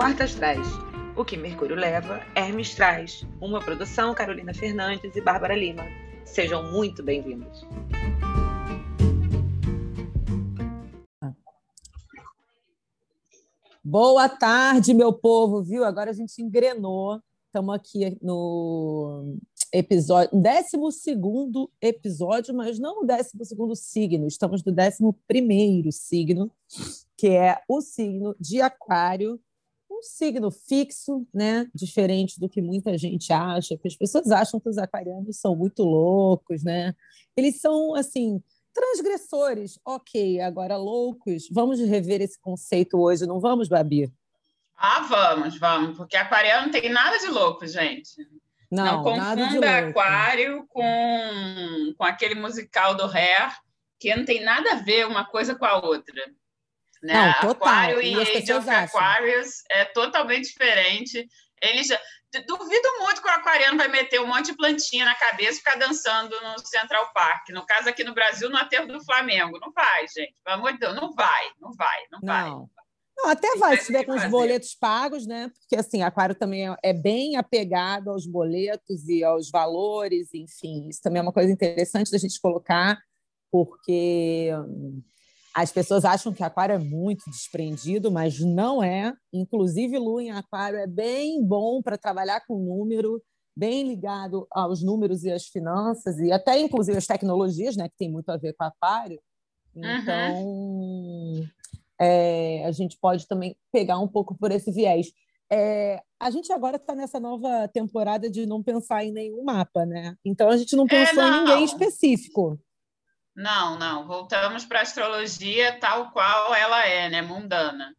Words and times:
Quartas 0.00 0.34
Traz. 0.34 0.66
O 1.14 1.26
que 1.26 1.36
Mercúrio 1.36 1.76
leva, 1.76 2.22
Hermes 2.34 2.74
traz. 2.74 3.22
Uma 3.38 3.60
produção 3.60 4.14
Carolina 4.14 4.54
Fernandes 4.54 5.14
e 5.14 5.20
Bárbara 5.20 5.54
Lima. 5.54 5.82
Sejam 6.24 6.72
muito 6.72 7.02
bem-vindos. 7.02 7.66
Boa 13.84 14.26
tarde, 14.26 14.94
meu 14.94 15.12
povo, 15.12 15.62
viu? 15.62 15.84
Agora 15.84 16.08
a 16.12 16.14
gente 16.14 16.40
engrenou. 16.40 17.20
Estamos 17.48 17.74
aqui 17.74 18.16
no 18.22 19.36
episódio, 19.70 20.30
12 20.32 21.68
episódio, 21.78 22.54
mas 22.54 22.78
não 22.78 23.02
o 23.02 23.06
12 23.06 23.76
signo, 23.76 24.26
estamos 24.26 24.64
no 24.64 24.74
11 24.74 25.92
signo, 25.92 26.50
que 27.18 27.28
é 27.28 27.60
o 27.68 27.82
signo 27.82 28.34
de 28.40 28.62
Aquário, 28.62 29.38
um 30.00 30.02
signo 30.02 30.50
fixo, 30.50 31.26
né? 31.32 31.66
Diferente 31.74 32.40
do 32.40 32.48
que 32.48 32.62
muita 32.62 32.96
gente 32.96 33.32
acha, 33.32 33.76
porque 33.76 33.88
as 33.88 33.96
pessoas 33.96 34.30
acham 34.30 34.58
que 34.58 34.68
os 34.68 34.78
aquarianos 34.78 35.38
são 35.38 35.54
muito 35.54 35.82
loucos, 35.82 36.64
né? 36.64 36.94
Eles 37.36 37.60
são, 37.60 37.94
assim, 37.94 38.42
transgressores, 38.72 39.78
ok, 39.84 40.40
agora 40.40 40.76
loucos. 40.76 41.48
Vamos 41.52 41.78
rever 41.80 42.22
esse 42.22 42.40
conceito 42.40 42.98
hoje, 42.98 43.26
não 43.26 43.40
vamos, 43.40 43.68
Babi? 43.68 44.10
Ah, 44.76 45.02
vamos, 45.02 45.58
vamos, 45.58 45.96
porque 45.96 46.16
aquariano 46.16 46.64
não 46.64 46.72
tem 46.72 46.88
nada 46.88 47.18
de 47.18 47.26
louco, 47.26 47.66
gente. 47.66 48.16
Não, 48.70 48.84
não 48.84 49.02
confunda 49.02 49.78
aquário 49.78 50.64
com, 50.68 51.94
com 51.98 52.04
aquele 52.04 52.36
musical 52.36 52.94
do 52.94 53.04
Hair, 53.04 53.54
que 53.98 54.14
não 54.14 54.24
tem 54.24 54.42
nada 54.42 54.72
a 54.72 54.76
ver 54.76 55.06
uma 55.06 55.26
coisa 55.26 55.54
com 55.54 55.66
a 55.66 55.84
outra. 55.84 56.14
Né? 57.02 57.14
Não, 57.14 57.48
total. 57.48 57.68
Aquário 57.68 58.02
e, 58.02 58.12
e 58.14 58.20
Age 58.20 58.52
of 58.52 58.68
Aquarius 58.68 59.62
é 59.70 59.84
totalmente 59.86 60.48
diferente. 60.48 61.26
Eles 61.62 61.86
já... 61.86 61.98
Duvido 62.46 62.88
muito 63.00 63.20
que 63.20 63.26
o 63.26 63.30
aquariano 63.32 63.76
vai 63.76 63.88
meter 63.88 64.20
um 64.20 64.26
monte 64.28 64.52
de 64.52 64.56
plantinha 64.56 65.04
na 65.04 65.16
cabeça 65.16 65.50
e 65.50 65.56
ficar 65.56 65.74
dançando 65.74 66.30
no 66.40 66.58
Central 66.64 67.12
Park. 67.12 67.48
No 67.48 67.66
caso, 67.66 67.88
aqui 67.88 68.04
no 68.04 68.14
Brasil, 68.14 68.48
no 68.48 68.56
aterro 68.56 68.86
do 68.86 69.04
Flamengo. 69.04 69.58
Não 69.58 69.72
vai, 69.72 70.06
gente. 70.06 70.32
Pelo 70.44 70.58
amor 70.58 70.72
de 70.72 70.78
Deus, 70.78 70.94
não 70.94 71.12
vai, 71.12 71.50
não 71.60 71.72
vai, 71.72 71.98
não, 72.12 72.20
não. 72.22 72.58
vai. 72.58 72.66
Não, 73.16 73.28
até 73.30 73.56
vai, 73.56 73.76
se 73.76 73.86
tiver 73.86 74.04
com 74.04 74.14
os 74.14 74.24
boletos 74.26 74.76
pagos, 74.76 75.26
né? 75.26 75.50
Porque 75.58 75.74
assim, 75.74 76.02
aquário 76.02 76.36
também 76.36 76.70
é, 76.70 76.76
é 76.84 76.92
bem 76.92 77.36
apegado 77.36 78.10
aos 78.10 78.26
boletos 78.26 79.08
e 79.08 79.24
aos 79.24 79.50
valores, 79.50 80.32
enfim. 80.32 80.88
Isso 80.88 81.02
também 81.02 81.18
é 81.18 81.22
uma 81.22 81.32
coisa 81.32 81.52
interessante 81.52 82.12
da 82.12 82.18
gente 82.18 82.40
colocar, 82.40 82.96
porque 83.50 84.50
as 85.54 85.72
pessoas 85.72 86.04
acham 86.04 86.32
que 86.32 86.42
aquário 86.42 86.74
é 86.74 86.78
muito 86.78 87.28
desprendido, 87.30 88.10
mas 88.10 88.38
não 88.38 88.82
é. 88.82 89.12
Inclusive, 89.32 89.98
lua 89.98 90.22
em 90.22 90.30
aquário 90.30 90.78
é 90.78 90.86
bem 90.86 91.44
bom 91.44 91.82
para 91.82 91.98
trabalhar 91.98 92.44
com 92.46 92.58
número, 92.58 93.20
bem 93.56 93.86
ligado 93.86 94.46
aos 94.50 94.82
números 94.82 95.24
e 95.24 95.30
às 95.30 95.46
finanças, 95.46 96.18
e 96.18 96.30
até 96.32 96.58
inclusive 96.58 96.96
as 96.96 97.06
tecnologias, 97.06 97.76
né, 97.76 97.88
que 97.88 97.96
tem 97.96 98.10
muito 98.10 98.30
a 98.30 98.36
ver 98.36 98.54
com 98.54 98.64
aquário. 98.64 99.20
Então, 99.74 100.44
uhum. 100.44 101.46
é, 102.00 102.64
a 102.64 102.72
gente 102.72 102.96
pode 103.00 103.26
também 103.26 103.56
pegar 103.72 103.98
um 103.98 104.08
pouco 104.08 104.36
por 104.36 104.50
esse 104.50 104.70
viés. 104.70 105.08
É, 105.52 106.00
a 106.20 106.30
gente 106.30 106.52
agora 106.52 106.76
está 106.76 106.94
nessa 106.94 107.18
nova 107.18 107.68
temporada 107.68 108.30
de 108.30 108.46
não 108.46 108.62
pensar 108.62 109.04
em 109.04 109.12
nenhum 109.12 109.42
mapa, 109.42 109.84
né? 109.84 110.14
Então 110.24 110.48
a 110.48 110.56
gente 110.56 110.76
não 110.76 110.84
é, 110.84 110.88
pensou 110.88 111.22
é, 111.22 111.30
não. 111.30 111.36
em 111.36 111.40
ninguém 111.40 111.64
específico. 111.64 112.58
Não, 113.34 113.78
não. 113.78 114.06
Voltamos 114.06 114.64
para 114.64 114.80
a 114.80 114.82
astrologia 114.82 115.78
tal 115.78 116.10
qual 116.10 116.54
ela 116.54 116.84
é, 116.86 117.08
né? 117.08 117.22
Mundana. 117.22 117.94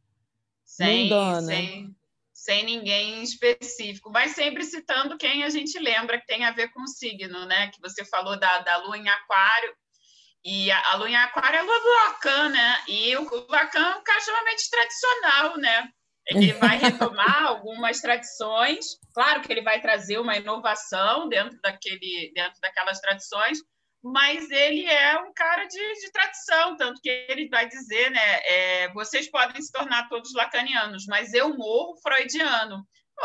Sem, 0.65 1.03
Mundana. 1.03 1.41
Sem, 1.41 1.95
sem 2.33 2.65
ninguém 2.65 3.23
específico, 3.23 4.11
mas 4.11 4.31
sempre 4.31 4.63
citando 4.63 5.17
quem 5.17 5.43
a 5.43 5.49
gente 5.49 5.77
lembra 5.79 6.19
que 6.19 6.25
tem 6.25 6.43
a 6.43 6.51
ver 6.51 6.69
com 6.69 6.81
o 6.81 6.87
signo, 6.87 7.45
né? 7.45 7.67
Que 7.67 7.81
você 7.81 8.05
falou 8.05 8.39
da, 8.39 8.59
da 8.59 8.77
lua 8.77 8.97
em 8.97 9.09
aquário. 9.09 9.75
E 10.43 10.71
a, 10.71 10.91
a 10.91 10.95
lua 10.95 11.09
em 11.09 11.15
aquário 11.15 11.57
é 11.57 11.59
a 11.59 11.63
lua 11.63 11.79
do 11.79 11.89
Lacan, 11.89 12.49
né? 12.49 12.83
E 12.87 13.15
o 13.15 13.47
Lacan 13.47 13.91
é 13.91 13.95
um 13.95 14.03
cara 14.03 14.19
extremamente 14.19 14.69
tradicional, 14.69 15.57
né? 15.57 15.89
Ele 16.27 16.53
vai 16.53 16.77
retomar 16.77 17.43
algumas 17.43 17.99
tradições, 17.99 18.97
claro 19.13 19.41
que 19.41 19.51
ele 19.51 19.61
vai 19.61 19.81
trazer 19.81 20.19
uma 20.19 20.37
inovação 20.37 21.27
dentro, 21.29 21.59
daquele, 21.61 22.31
dentro 22.33 22.59
daquelas 22.61 22.99
tradições, 22.99 23.59
mas 24.03 24.49
ele 24.49 24.85
é 24.85 25.19
um 25.19 25.31
cara 25.33 25.65
de, 25.65 25.93
de 25.99 26.11
tradição, 26.11 26.75
tanto 26.75 27.01
que 27.01 27.09
ele 27.29 27.47
vai 27.49 27.67
dizer, 27.67 28.09
né, 28.09 28.39
é, 28.43 28.93
vocês 28.93 29.29
podem 29.29 29.61
se 29.61 29.71
tornar 29.71 30.09
todos 30.09 30.33
lacanianos, 30.33 31.05
mas 31.07 31.33
eu 31.33 31.55
morro 31.55 31.97
freudiano. 32.01 32.83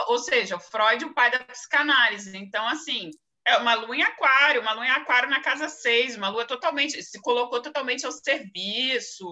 Ou 0.08 0.18
seja, 0.18 0.58
Freud, 0.58 1.06
o 1.06 1.14
pai 1.14 1.30
da 1.30 1.38
psicanálise. 1.44 2.36
Então, 2.36 2.68
assim, 2.68 3.10
é 3.46 3.56
uma 3.56 3.74
lua 3.74 3.96
em 3.96 4.02
aquário, 4.02 4.60
uma 4.60 4.72
lua 4.72 4.86
em 4.86 4.90
aquário 4.90 5.30
na 5.30 5.40
casa 5.40 5.68
6, 5.68 6.16
uma 6.16 6.28
lua 6.28 6.44
totalmente, 6.44 7.02
se 7.02 7.20
colocou 7.22 7.62
totalmente 7.62 8.04
ao 8.04 8.12
serviço, 8.12 9.26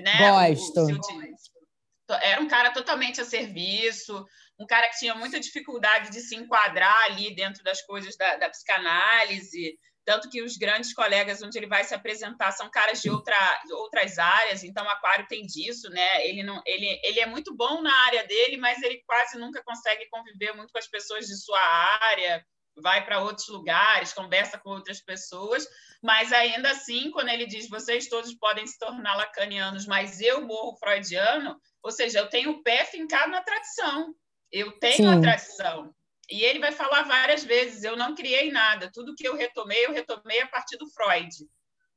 né? 0.00 0.30
Gosto. 0.30 0.80
O, 0.80 2.14
era 2.22 2.40
um 2.40 2.48
cara 2.48 2.72
totalmente 2.72 3.20
a 3.20 3.24
serviço, 3.24 4.24
um 4.58 4.66
cara 4.66 4.88
que 4.88 4.98
tinha 4.98 5.14
muita 5.14 5.38
dificuldade 5.38 6.10
de 6.10 6.20
se 6.20 6.34
enquadrar 6.34 7.04
ali 7.04 7.34
dentro 7.34 7.62
das 7.62 7.82
coisas 7.82 8.16
da, 8.16 8.36
da 8.36 8.48
psicanálise, 8.48 9.78
tanto 10.10 10.28
que 10.28 10.42
os 10.42 10.56
grandes 10.56 10.92
colegas 10.92 11.40
onde 11.40 11.56
ele 11.56 11.68
vai 11.68 11.84
se 11.84 11.94
apresentar 11.94 12.50
são 12.50 12.68
caras 12.68 13.00
de 13.00 13.08
outra, 13.08 13.36
outras 13.70 14.18
áreas, 14.18 14.64
então 14.64 14.84
o 14.84 14.88
Aquário 14.88 15.24
tem 15.28 15.46
disso, 15.46 15.88
né? 15.88 16.26
Ele, 16.26 16.42
não, 16.42 16.60
ele, 16.66 17.00
ele 17.04 17.20
é 17.20 17.26
muito 17.26 17.54
bom 17.54 17.80
na 17.80 17.94
área 18.06 18.26
dele, 18.26 18.56
mas 18.56 18.82
ele 18.82 19.00
quase 19.06 19.38
nunca 19.38 19.62
consegue 19.62 20.08
conviver 20.10 20.52
muito 20.52 20.72
com 20.72 20.80
as 20.80 20.88
pessoas 20.88 21.28
de 21.28 21.36
sua 21.36 21.60
área, 21.60 22.44
vai 22.82 23.04
para 23.04 23.20
outros 23.20 23.46
lugares, 23.46 24.12
conversa 24.12 24.58
com 24.58 24.70
outras 24.70 25.00
pessoas, 25.00 25.64
mas 26.02 26.32
ainda 26.32 26.72
assim, 26.72 27.12
quando 27.12 27.28
ele 27.28 27.46
diz 27.46 27.68
vocês 27.68 28.08
todos 28.08 28.34
podem 28.34 28.66
se 28.66 28.80
tornar 28.80 29.14
lacanianos, 29.14 29.86
mas 29.86 30.20
eu 30.20 30.44
morro 30.44 30.76
freudiano, 30.76 31.56
ou 31.84 31.92
seja, 31.92 32.18
eu 32.18 32.28
tenho 32.28 32.50
o 32.50 32.62
pé 32.64 32.84
fincado 32.84 33.30
na 33.30 33.44
tradição, 33.44 34.12
eu 34.50 34.72
tenho 34.80 35.08
Sim. 35.08 35.18
a 35.18 35.20
tradição, 35.20 35.94
e 36.30 36.44
ele 36.44 36.58
vai 36.58 36.72
falar 36.72 37.02
várias 37.02 37.44
vezes: 37.44 37.82
eu 37.82 37.96
não 37.96 38.14
criei 38.14 38.50
nada, 38.50 38.90
tudo 38.92 39.14
que 39.14 39.26
eu 39.26 39.36
retomei, 39.36 39.86
eu 39.86 39.92
retomei 39.92 40.40
a 40.40 40.46
partir 40.46 40.76
do 40.76 40.90
Freud. 40.90 41.34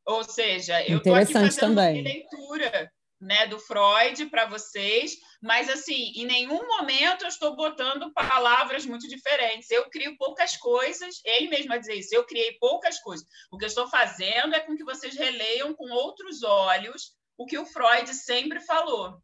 Ou 0.06 0.24
seja, 0.24 0.86
eu 0.86 0.98
estou 0.98 1.16
aqui 1.16 1.32
fazendo 1.32 1.56
também. 1.56 2.02
uma 2.02 2.10
leitura 2.10 2.92
né, 3.22 3.48
do 3.48 3.58
Freud 3.58 4.26
para 4.30 4.46
vocês, 4.46 5.14
mas 5.42 5.70
assim, 5.70 6.12
em 6.16 6.26
nenhum 6.26 6.68
momento 6.68 7.24
eu 7.24 7.30
estou 7.30 7.56
botando 7.56 8.12
palavras 8.14 8.86
muito 8.86 9.08
diferentes. 9.08 9.72
Eu 9.72 9.90
crio 9.90 10.18
poucas 10.18 10.58
coisas, 10.58 11.22
ele 11.24 11.48
mesmo 11.48 11.70
vai 11.70 11.80
dizer 11.80 11.96
isso, 11.96 12.14
eu 12.14 12.26
criei 12.26 12.58
poucas 12.60 13.00
coisas. 13.00 13.26
O 13.52 13.58
que 13.58 13.64
eu 13.64 13.70
estou 13.70 13.88
fazendo 13.88 14.54
é 14.54 14.60
com 14.60 14.76
que 14.76 14.84
vocês 14.84 15.16
releiam 15.16 15.74
com 15.74 15.90
outros 15.90 16.44
olhos 16.44 17.14
o 17.38 17.46
que 17.46 17.58
o 17.58 17.66
Freud 17.66 18.14
sempre 18.14 18.60
falou. 18.60 19.18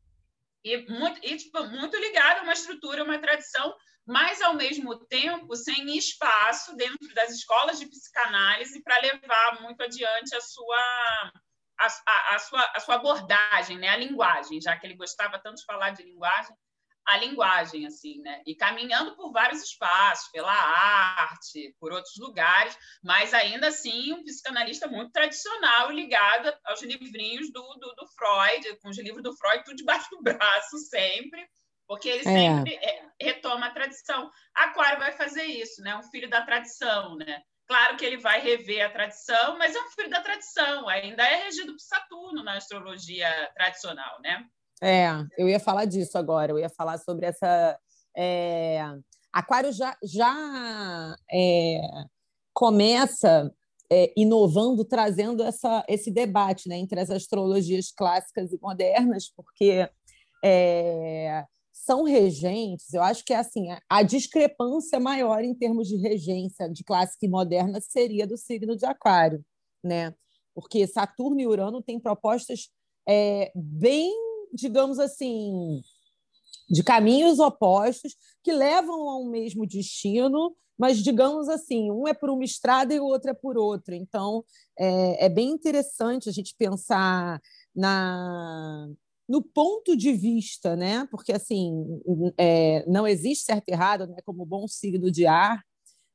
E 0.63 0.77
muito, 0.89 1.19
e, 1.23 1.37
tipo, 1.37 1.63
muito 1.67 1.97
ligado 1.97 2.39
a 2.39 2.43
uma 2.43 2.53
estrutura, 2.53 3.03
uma 3.03 3.19
tradição 3.19 3.73
mas, 4.09 4.41
ao 4.41 4.55
mesmo 4.55 4.95
tempo, 5.05 5.55
sem 5.55 5.95
espaço 5.95 6.75
dentro 6.75 7.13
das 7.13 7.29
escolas 7.29 7.77
de 7.77 7.85
psicanálise 7.85 8.81
para 8.81 8.99
levar 9.01 9.61
muito 9.61 9.83
adiante 9.83 10.35
a 10.35 10.41
sua, 10.41 11.31
a, 11.79 11.87
a, 12.07 12.35
a, 12.35 12.39
sua, 12.39 12.71
a 12.75 12.79
sua 12.79 12.95
abordagem, 12.95 13.77
né? 13.77 13.89
a 13.89 13.97
linguagem, 13.97 14.59
já 14.59 14.75
que 14.75 14.87
ele 14.87 14.95
gostava 14.95 15.37
tanto 15.37 15.57
de 15.57 15.65
falar 15.65 15.91
de 15.91 16.01
linguagem, 16.01 16.55
a 17.05 17.17
linguagem, 17.17 17.85
assim, 17.85 18.19
né? 18.21 18.41
E 18.47 18.55
caminhando 18.55 19.15
por 19.15 19.31
vários 19.31 19.61
espaços, 19.61 20.31
pela 20.31 20.51
arte, 20.51 21.75
por 21.79 21.91
outros 21.91 22.17
lugares, 22.17 22.75
mas 23.03 23.31
ainda 23.31 23.67
assim 23.67 24.13
um 24.13 24.23
psicanalista 24.23 24.87
muito 24.87 25.11
tradicional, 25.11 25.91
ligado 25.91 26.51
aos 26.65 26.81
livrinhos 26.81 27.51
do, 27.51 27.61
do, 27.75 27.93
do 27.93 28.07
Freud, 28.07 28.75
com 28.81 28.89
os 28.89 28.97
livros 28.97 29.21
do 29.21 29.37
Freud 29.37 29.63
tudo 29.63 29.77
debaixo 29.77 30.09
do 30.09 30.23
braço 30.23 30.79
sempre, 30.79 31.47
porque 31.89 32.07
ele 32.07 32.19
é. 32.19 32.23
sempre 32.23 32.75
é. 32.75 33.01
retoma 33.19 33.65
a 33.65 33.73
tradição. 33.73 34.29
Aquário 34.53 34.99
vai 34.99 35.11
fazer 35.13 35.43
isso, 35.43 35.81
né? 35.81 35.97
Um 35.97 36.03
filho 36.03 36.29
da 36.29 36.43
tradição, 36.43 37.15
né? 37.15 37.41
Claro 37.67 37.97
que 37.97 38.05
ele 38.05 38.17
vai 38.17 38.39
rever 38.39 38.85
a 38.85 38.91
tradição, 38.91 39.57
mas 39.57 39.75
é 39.75 39.79
um 39.79 39.89
filho 39.89 40.09
da 40.09 40.21
tradição, 40.21 40.87
ainda 40.87 41.23
é 41.23 41.45
regido 41.45 41.71
por 41.71 41.79
Saturno 41.79 42.43
na 42.43 42.57
astrologia 42.57 43.27
tradicional, 43.55 44.21
né? 44.21 44.45
É, 44.81 45.07
eu 45.37 45.49
ia 45.49 45.59
falar 45.59 45.85
disso 45.85 46.15
agora, 46.17 46.51
eu 46.51 46.59
ia 46.59 46.69
falar 46.69 46.99
sobre 46.99 47.25
essa. 47.25 47.77
É... 48.15 48.81
Aquário 49.33 49.71
já, 49.71 49.97
já 50.03 51.15
é... 51.31 51.81
começa 52.53 53.51
é, 53.91 54.13
inovando, 54.15 54.85
trazendo 54.85 55.43
essa, 55.43 55.83
esse 55.87 56.11
debate 56.11 56.69
né, 56.69 56.77
entre 56.77 56.99
as 56.99 57.09
astrologias 57.09 57.91
clássicas 57.91 58.53
e 58.53 58.59
modernas, 58.61 59.31
porque 59.35 59.89
é, 60.43 61.43
são 61.89 62.03
regentes, 62.03 62.93
eu 62.93 63.01
acho 63.01 63.25
que 63.25 63.33
é 63.33 63.37
assim, 63.37 63.65
a 63.89 64.03
discrepância 64.03 64.99
maior 64.99 65.43
em 65.43 65.55
termos 65.55 65.87
de 65.87 65.95
regência 65.95 66.69
de 66.69 66.83
clássica 66.83 67.25
e 67.25 67.27
moderna 67.27 67.81
seria 67.81 68.27
do 68.27 68.37
signo 68.37 68.77
de 68.77 68.85
Aquário, 68.85 69.43
né? 69.83 70.13
Porque 70.53 70.85
Saturno 70.85 71.41
e 71.41 71.47
Urano 71.47 71.81
têm 71.81 71.99
propostas 71.99 72.69
é, 73.07 73.51
bem, 73.55 74.13
digamos 74.53 74.99
assim, 74.99 75.81
de 76.69 76.83
caminhos 76.83 77.39
opostos 77.39 78.15
que 78.43 78.51
levam 78.51 79.09
a 79.09 79.17
um 79.17 79.27
mesmo 79.27 79.65
destino, 79.65 80.55
mas 80.77 80.99
digamos 81.01 81.49
assim, 81.49 81.89
um 81.89 82.07
é 82.07 82.13
por 82.13 82.29
uma 82.29 82.43
estrada 82.43 82.93
e 82.93 82.99
o 82.99 83.05
outro 83.05 83.31
é 83.31 83.33
por 83.33 83.57
outra. 83.57 83.95
Então, 83.95 84.45
é, 84.77 85.25
é 85.25 85.29
bem 85.29 85.49
interessante 85.49 86.29
a 86.29 86.31
gente 86.31 86.53
pensar 86.55 87.41
na 87.75 88.87
no 89.29 89.43
ponto 89.43 89.95
de 89.95 90.11
vista, 90.11 90.75
né? 90.75 91.07
Porque 91.11 91.31
assim 91.31 91.85
é, 92.35 92.83
não 92.89 93.07
existe 93.07 93.45
certo 93.45 93.69
e 93.69 93.71
errado, 93.71 94.07
né? 94.07 94.17
Como 94.25 94.43
bom 94.43 94.67
signo 94.67 95.11
de 95.11 95.27
ar, 95.27 95.63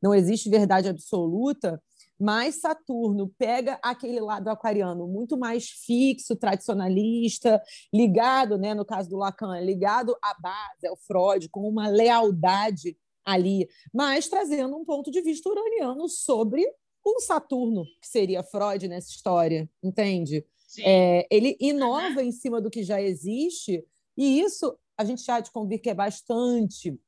não 0.03 0.13
existe 0.13 0.51
verdade 0.51 0.89
absoluta. 0.89 1.81
Mas 2.19 2.61
Saturno 2.61 3.33
pega 3.39 3.79
aquele 3.83 4.21
lado 4.21 4.49
aquariano 4.49 5.07
muito 5.07 5.37
mais 5.37 5.69
fixo, 5.69 6.37
tradicionalista, 6.37 7.63
ligado, 7.93 8.59
né? 8.59 8.75
No 8.75 8.85
caso 8.85 9.09
do 9.09 9.17
Lacan, 9.17 9.61
ligado 9.61 10.17
à 10.23 10.35
base, 10.41 10.87
ao 10.87 10.97
Freud, 10.97 11.49
com 11.49 11.69
uma 11.69 11.89
lealdade 11.89 12.97
ali, 13.25 13.69
mas 13.93 14.29
trazendo 14.29 14.77
um 14.77 14.85
ponto 14.85 15.11
de 15.11 15.23
vista 15.23 15.49
uraniano 15.49 16.09
sobre 16.09 16.63
o 17.03 17.21
Saturno, 17.21 17.85
que 18.01 18.09
seria 18.09 18.43
Freud 18.43 18.87
nessa 18.89 19.11
história, 19.11 19.69
entende? 19.83 20.45
É, 20.83 21.27
ele 21.31 21.57
inova 21.61 22.23
em 22.23 22.33
cima 22.33 22.61
do 22.61 22.71
que 22.71 22.83
já 22.83 23.01
existe, 23.01 23.85
e 24.17 24.41
isso 24.41 24.77
a 24.97 25.05
gente 25.05 25.23
já 25.25 25.41
de 25.41 25.51
convir 25.51 25.81
que 25.81 25.91
é 25.91 25.95
bastante 25.95 26.99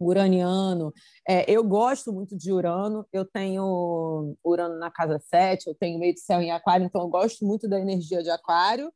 uraniano. 0.00 0.92
É, 1.26 1.50
eu 1.50 1.64
gosto 1.64 2.12
muito 2.12 2.36
de 2.36 2.52
Urano, 2.52 3.04
eu 3.12 3.24
tenho 3.24 4.36
Urano 4.44 4.78
na 4.78 4.90
casa 4.90 5.18
7, 5.18 5.66
eu 5.66 5.74
tenho 5.74 5.98
meio 5.98 6.14
de 6.14 6.20
céu 6.20 6.40
em 6.40 6.52
Aquário, 6.52 6.86
então 6.86 7.02
eu 7.02 7.08
gosto 7.08 7.44
muito 7.44 7.68
da 7.68 7.80
energia 7.80 8.22
de 8.22 8.30
Aquário. 8.30 8.92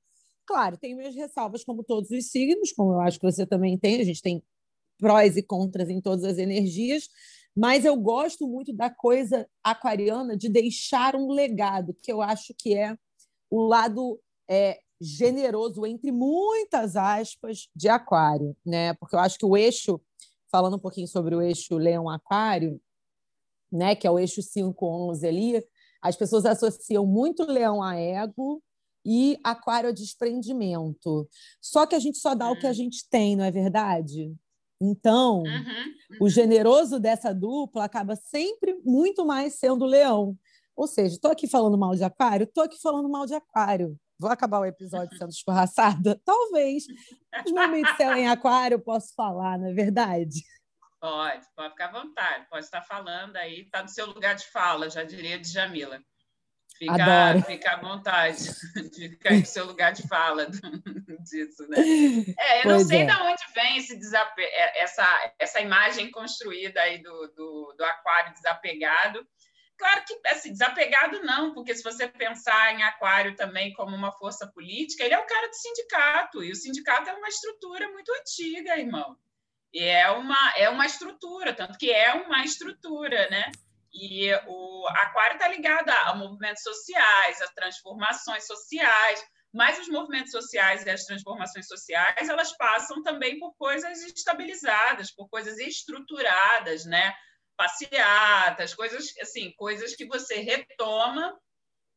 Claro, 0.47 0.77
tenho 0.77 0.97
minhas 0.97 1.15
ressalvas, 1.15 1.65
como 1.65 1.83
todos 1.85 2.11
os 2.11 2.31
signos, 2.31 2.73
como 2.73 2.93
eu 2.93 3.01
acho 3.01 3.19
que 3.19 3.31
você 3.31 3.47
também 3.47 3.77
tem, 3.79 4.01
a 4.01 4.05
gente 4.05 4.23
tem 4.23 4.43
prós 4.99 5.37
e 5.37 5.43
contras 5.43 5.89
em 5.89 6.01
todas 6.01 6.25
as 6.25 6.39
energias, 6.39 7.09
mas 7.57 7.85
eu 7.85 7.97
gosto 7.97 8.47
muito 8.47 8.73
da 8.73 8.89
coisa 8.89 9.49
aquariana 9.63 10.37
de 10.37 10.49
deixar 10.49 11.17
um 11.17 11.33
legado, 11.33 11.95
que 12.03 12.13
eu 12.13 12.23
acho 12.23 12.55
que 12.57 12.75
é 12.75 12.97
o 13.53 13.67
lado 13.67 14.19
é, 14.49 14.81
generoso, 14.99 15.85
entre 15.85 16.11
muitas 16.11 16.97
aspas, 16.97 17.69
de 17.77 17.87
Aquário, 17.87 18.57
né? 18.65 18.95
Porque 18.95 19.15
eu 19.15 19.21
acho 19.21 19.39
que 19.39 19.45
o 19.45 19.55
eixo, 19.55 20.01
falando 20.51 20.77
um 20.77 20.79
pouquinho 20.79 21.07
sobre 21.07 21.35
o 21.35 21.43
eixo 21.43 21.77
Leão-Aquário, 21.77 22.81
né? 23.71 23.95
Que 23.95 24.07
é 24.07 24.11
o 24.11 24.19
eixo 24.19 24.41
5-11 24.41 25.29
ali, 25.29 25.63
as 26.01 26.17
pessoas 26.17 26.47
associam 26.47 27.05
muito 27.05 27.45
Leão 27.45 27.83
a 27.83 27.95
ego 27.95 28.63
e 29.05 29.39
Aquário 29.45 29.91
a 29.91 29.93
desprendimento. 29.93 31.29
Só 31.61 31.85
que 31.85 31.95
a 31.95 31.99
gente 31.99 32.17
só 32.17 32.35
dá 32.35 32.51
o 32.51 32.59
que 32.59 32.67
a 32.67 32.71
hum. 32.71 32.75
gente 32.75 33.07
tem, 33.11 33.37
não 33.37 33.45
é 33.45 33.51
verdade? 33.51 34.35
Então, 34.81 35.43
uhum, 35.43 35.45
uhum. 35.45 36.17
o 36.23 36.29
generoso 36.29 36.99
dessa 36.99 37.35
dupla 37.35 37.85
acaba 37.85 38.17
sempre 38.17 38.81
muito 38.83 39.27
mais 39.27 39.57
sendo 39.57 39.85
leão. 39.85 40.37
Ou 40.77 40.87
seja, 40.87 41.15
estou 41.15 41.31
aqui 41.31 41.47
falando 41.47 41.79
mal 41.79 41.95
de 41.95 42.05
aquário, 42.05 42.45
estou 42.45 42.65
aqui 42.65 42.81
falando 42.81 43.09
mal 43.09 43.27
de 43.27 43.35
aquário. 43.35 43.99
Vou 44.19 44.31
acabar 44.31 44.61
o 44.61 44.67
episódio 44.67 45.17
sendo 45.19 45.31
escorraçada? 45.31 46.21
Talvez. 46.25 46.85
Os 47.45 47.53
momentos 47.53 47.97
de 47.97 48.05
em 48.05 48.29
aquário 48.29 48.77
eu 48.77 48.81
posso 48.81 49.13
falar, 49.15 49.59
não 49.59 49.69
é 49.69 49.73
verdade? 49.73 50.43
Pode, 51.01 51.45
pode 51.57 51.71
ficar 51.71 51.87
à 51.87 51.93
vontade. 51.93 52.47
Pode 52.49 52.65
estar 52.65 52.83
falando 52.83 53.37
aí, 53.37 53.63
está 53.63 53.83
no 53.83 53.89
seu 53.89 54.07
lugar 54.07 54.37
de 54.37 54.47
fala, 54.47 54.89
já 54.89 55.03
diria 55.03 55.39
de 55.39 55.49
Jamila. 55.51 56.01
Fica, 56.79 56.95
Adoro. 56.95 57.45
fica 57.45 57.73
à 57.73 57.81
vontade 57.81 58.39
de 58.93 59.09
ficar 59.11 59.35
no 59.35 59.47
seu 59.47 59.67
lugar 59.67 59.93
de 59.93 60.07
fala 60.09 60.47
disso, 60.47 61.69
né? 61.69 61.79
É, 62.39 62.59
eu 62.59 62.63
pois 62.63 62.83
não 62.83 62.89
sei 62.89 63.03
é. 63.03 63.07
de 63.07 63.13
onde 63.13 63.43
vem 63.55 63.77
esse 63.77 63.97
desape... 63.97 64.43
É, 64.43 64.83
essa, 64.83 65.33
essa 65.39 65.61
imagem 65.61 66.11
construída 66.11 66.81
aí 66.81 67.03
do, 67.03 67.33
do, 67.37 67.75
do 67.77 67.85
aquário 67.85 68.33
desapegado. 68.33 69.27
Claro 69.83 70.05
que 70.07 70.17
assim, 70.29 70.53
desapegado 70.53 71.25
não, 71.25 71.53
porque 71.53 71.75
se 71.75 71.83
você 71.83 72.07
pensar 72.07 72.73
em 72.73 72.85
aquário 72.85 73.35
também 73.35 73.73
como 73.73 73.97
uma 73.97 74.13
força 74.13 74.47
política, 74.47 75.03
ele 75.03 75.15
é 75.15 75.19
o 75.19 75.27
cara 75.27 75.49
do 75.49 75.57
sindicato, 75.57 76.45
e 76.45 76.53
o 76.53 76.55
sindicato 76.55 77.11
é 77.11 77.13
uma 77.13 77.27
estrutura 77.27 77.91
muito 77.91 78.13
antiga, 78.13 78.79
irmão. 78.79 79.17
E 79.73 79.83
é 79.83 80.09
uma, 80.13 80.53
é 80.57 80.69
uma 80.69 80.87
estrutura, 80.87 81.53
tanto 81.53 81.77
que 81.77 81.91
é 81.91 82.15
uma 82.15 82.45
estrutura, 82.45 83.29
né? 83.29 83.51
E 83.93 84.33
o 84.47 84.87
aquário 84.91 85.35
está 85.35 85.49
ligado 85.49 85.91
a, 85.91 86.15
movimentos 86.15 86.63
sociais, 86.63 87.43
a 87.43 87.49
transformações 87.49 88.47
sociais, 88.47 89.21
mas 89.53 89.81
os 89.81 89.89
movimentos 89.89 90.31
sociais 90.31 90.87
e 90.87 90.91
as 90.91 91.05
transformações 91.07 91.67
sociais, 91.67 92.29
elas 92.29 92.57
passam 92.57 93.03
também 93.03 93.37
por 93.41 93.53
coisas 93.57 94.01
estabilizadas, 94.01 95.11
por 95.11 95.29
coisas 95.29 95.59
estruturadas, 95.59 96.85
né? 96.85 97.13
Passeatas, 97.63 98.75
coisas 98.75 99.15
assim, 99.21 99.53
coisas 99.53 99.95
que 99.95 100.05
você 100.05 100.41
retoma 100.41 101.33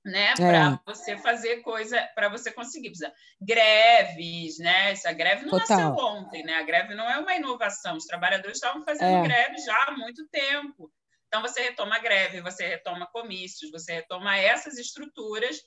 né, 0.06 0.34
é. 0.34 0.36
para 0.36 0.80
você 0.86 1.18
fazer 1.18 1.64
coisa, 1.64 2.00
para 2.14 2.30
você 2.30 2.52
conseguir. 2.52 2.92
Greves, 3.42 4.60
né? 4.60 4.92
Essa 4.92 5.12
greve 5.12 5.44
não 5.48 5.58
Total. 5.58 5.90
nasceu 5.90 6.06
ontem, 6.06 6.44
né? 6.44 6.54
A 6.54 6.62
greve 6.62 6.94
não 6.94 7.10
é 7.10 7.18
uma 7.18 7.34
inovação. 7.34 7.98
Os 7.98 8.06
trabalhadores 8.06 8.58
estavam 8.58 8.84
fazendo 8.84 9.18
é. 9.18 9.24
greve 9.24 9.58
já 9.58 9.76
há 9.88 9.92
muito 9.94 10.28
tempo. 10.28 10.92
Então, 11.28 11.42
você 11.42 11.64
retoma 11.64 11.98
greve, 11.98 12.42
você 12.42 12.68
retoma 12.68 13.08
comícios, 13.08 13.72
você 13.72 13.94
retoma 13.94 14.38
essas 14.38 14.78
estruturas 14.78 15.60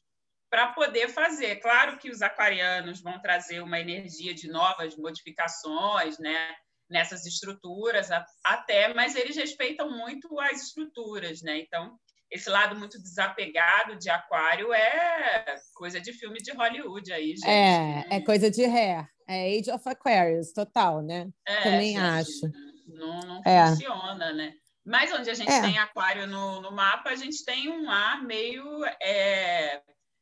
para 0.49 0.69
poder 0.69 1.09
fazer. 1.09 1.57
Claro 1.57 1.99
que 1.99 2.09
os 2.09 2.23
aquarianos 2.23 3.03
vão 3.03 3.21
trazer 3.21 3.61
uma 3.61 3.81
energia 3.81 4.33
de 4.33 4.49
novas 4.49 4.97
modificações, 4.97 6.21
né? 6.21 6.55
Nessas 6.89 7.27
estruturas 7.27 8.09
até, 8.45 8.93
mas 8.95 9.15
eles 9.15 9.37
respeitam 9.37 9.91
muito 9.91 10.39
as 10.41 10.63
estruturas, 10.63 11.43
né? 11.43 11.59
Então, 11.59 11.99
esse 12.31 12.49
lado 12.51 12.77
muito 12.77 13.01
desapegado 13.01 13.99
de 13.99 14.11
aquário 14.11 14.73
é 14.73 15.57
coisa 15.75 16.01
de 16.01 16.13
filme 16.13 16.39
de 16.39 16.53
Hollywood 16.53 17.13
aí, 17.13 17.37
gente. 17.37 17.49
É, 17.49 18.07
é 18.11 18.21
coisa 18.21 18.51
de 18.51 18.67
ré. 18.67 19.07
É 19.27 19.59
Age 19.59 19.71
of 19.71 19.87
Aquarius, 19.87 20.53
total, 20.53 21.03
né? 21.03 21.29
É, 21.47 21.63
Também 21.63 21.93
gente, 21.93 22.01
acho. 22.01 22.53
Não, 22.87 23.21
não 23.21 23.43
é. 23.45 23.67
funciona, 23.69 24.33
né? 24.33 24.53
Mas 24.85 25.13
onde 25.13 25.29
a 25.29 25.35
gente 25.35 25.53
é. 25.53 25.61
tem 25.61 25.79
aquário 25.79 26.27
no, 26.27 26.63
no, 26.63 26.73
mapa, 26.73 27.11
a 27.11 27.17
gente 27.17 27.45
tem 27.45 27.69
um 27.69 27.91
ar 27.91 28.23
meio. 28.23 28.65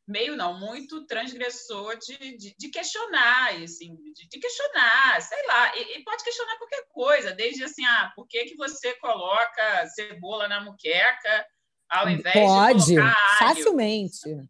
Meio 0.06 0.37
não, 0.37 0.58
muito 0.58 1.05
transgressor 1.06 1.99
de, 1.99 2.37
de, 2.37 2.55
de 2.56 2.69
questionar, 2.69 3.55
assim, 3.55 3.96
de, 4.13 4.29
de, 4.29 4.39
questionar, 4.39 5.20
sei 5.20 5.46
lá, 5.46 5.77
e, 5.77 5.98
e, 5.98 6.05
pode 6.05 6.22
questionar 6.22 6.56
qualquer 6.58 6.84
coisa, 6.89 7.32
desde 7.32 7.65
assim, 7.65 7.84
ah, 7.84 8.13
por 8.15 8.27
que, 8.29 8.44
que 8.44 8.56
você 8.56 8.94
coloca 8.94 9.86
cebola 9.89 10.46
na 10.46 10.60
muqueca 10.60 11.46
ao 11.89 12.08
invés 12.08 12.34
pode, 12.34 12.84
de 12.84 12.94
colocar 12.96 13.39
alho? 13.41 13.55
facilmente 13.55 14.48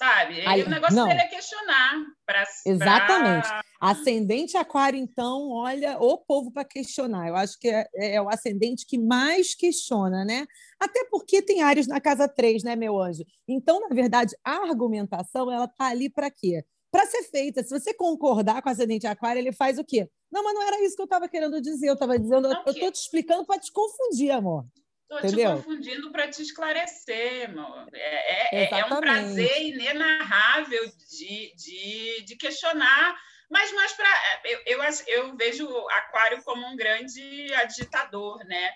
sabe? 0.00 0.46
Aí, 0.46 0.62
o 0.62 0.68
negócio 0.70 0.96
não. 0.96 1.06
dele 1.06 1.20
é 1.20 1.26
questionar. 1.26 1.92
Pra, 2.24 2.44
Exatamente. 2.64 3.46
Pra... 3.46 3.62
Ascendente 3.80 4.58
aquário, 4.58 4.98
então, 4.98 5.48
olha, 5.48 5.98
o 5.98 6.18
povo 6.18 6.52
para 6.52 6.66
questionar. 6.66 7.28
Eu 7.28 7.36
acho 7.36 7.58
que 7.58 7.66
é, 7.66 7.88
é, 7.94 8.14
é, 8.16 8.22
o 8.22 8.28
ascendente 8.28 8.84
que 8.86 8.98
mais 8.98 9.54
questiona, 9.54 10.22
né? 10.22 10.46
Até 10.78 11.04
porque 11.10 11.40
tem 11.40 11.62
áreas 11.62 11.86
na 11.86 11.98
casa 11.98 12.28
3, 12.28 12.62
né, 12.62 12.76
meu 12.76 13.00
anjo? 13.00 13.24
Então, 13.48 13.80
na 13.80 13.88
verdade, 13.88 14.36
a 14.44 14.68
argumentação, 14.68 15.50
ela 15.50 15.66
tá 15.66 15.86
ali 15.86 16.10
para 16.10 16.30
quê? 16.30 16.62
Para 16.90 17.06
ser 17.06 17.22
feita. 17.22 17.62
Se 17.62 17.70
você 17.70 17.94
concordar 17.94 18.60
com 18.60 18.68
o 18.68 18.72
ascendente 18.72 19.06
aquário, 19.06 19.40
ele 19.40 19.52
faz 19.52 19.78
o 19.78 19.84
quê? 19.84 20.06
Não, 20.30 20.44
mas 20.44 20.54
não 20.54 20.62
era 20.62 20.84
isso 20.84 20.94
que 20.94 21.02
eu 21.02 21.06
estava 21.06 21.28
querendo 21.28 21.58
dizer. 21.60 21.88
Eu 21.88 21.94
estava 21.94 22.18
dizendo, 22.18 22.48
não, 22.48 22.62
eu 22.66 22.72
estou 22.72 22.92
te 22.92 22.96
explicando 22.96 23.46
para 23.46 23.58
te 23.58 23.72
confundir, 23.72 24.30
amor. 24.30 24.66
Estou 25.10 25.30
te 25.30 25.44
confundindo 25.44 26.12
para 26.12 26.28
te 26.28 26.40
esclarecer, 26.40 27.50
amor. 27.50 27.88
É, 27.92 28.64
é, 28.64 28.78
é, 28.78 28.84
um 28.84 29.00
prazer 29.00 29.62
inenarrável 29.62 30.86
de, 31.10 31.52
de, 31.56 32.24
de 32.24 32.36
questionar, 32.36 33.18
mas 33.50 33.72
mais 33.72 33.92
para. 33.92 34.40
Eu, 34.44 34.60
eu, 34.66 34.80
eu 35.08 35.36
vejo 35.36 35.68
Aquário 35.88 36.42
como 36.42 36.66
um 36.66 36.76
grande 36.76 37.52
agitador, 37.54 38.38
né? 38.44 38.70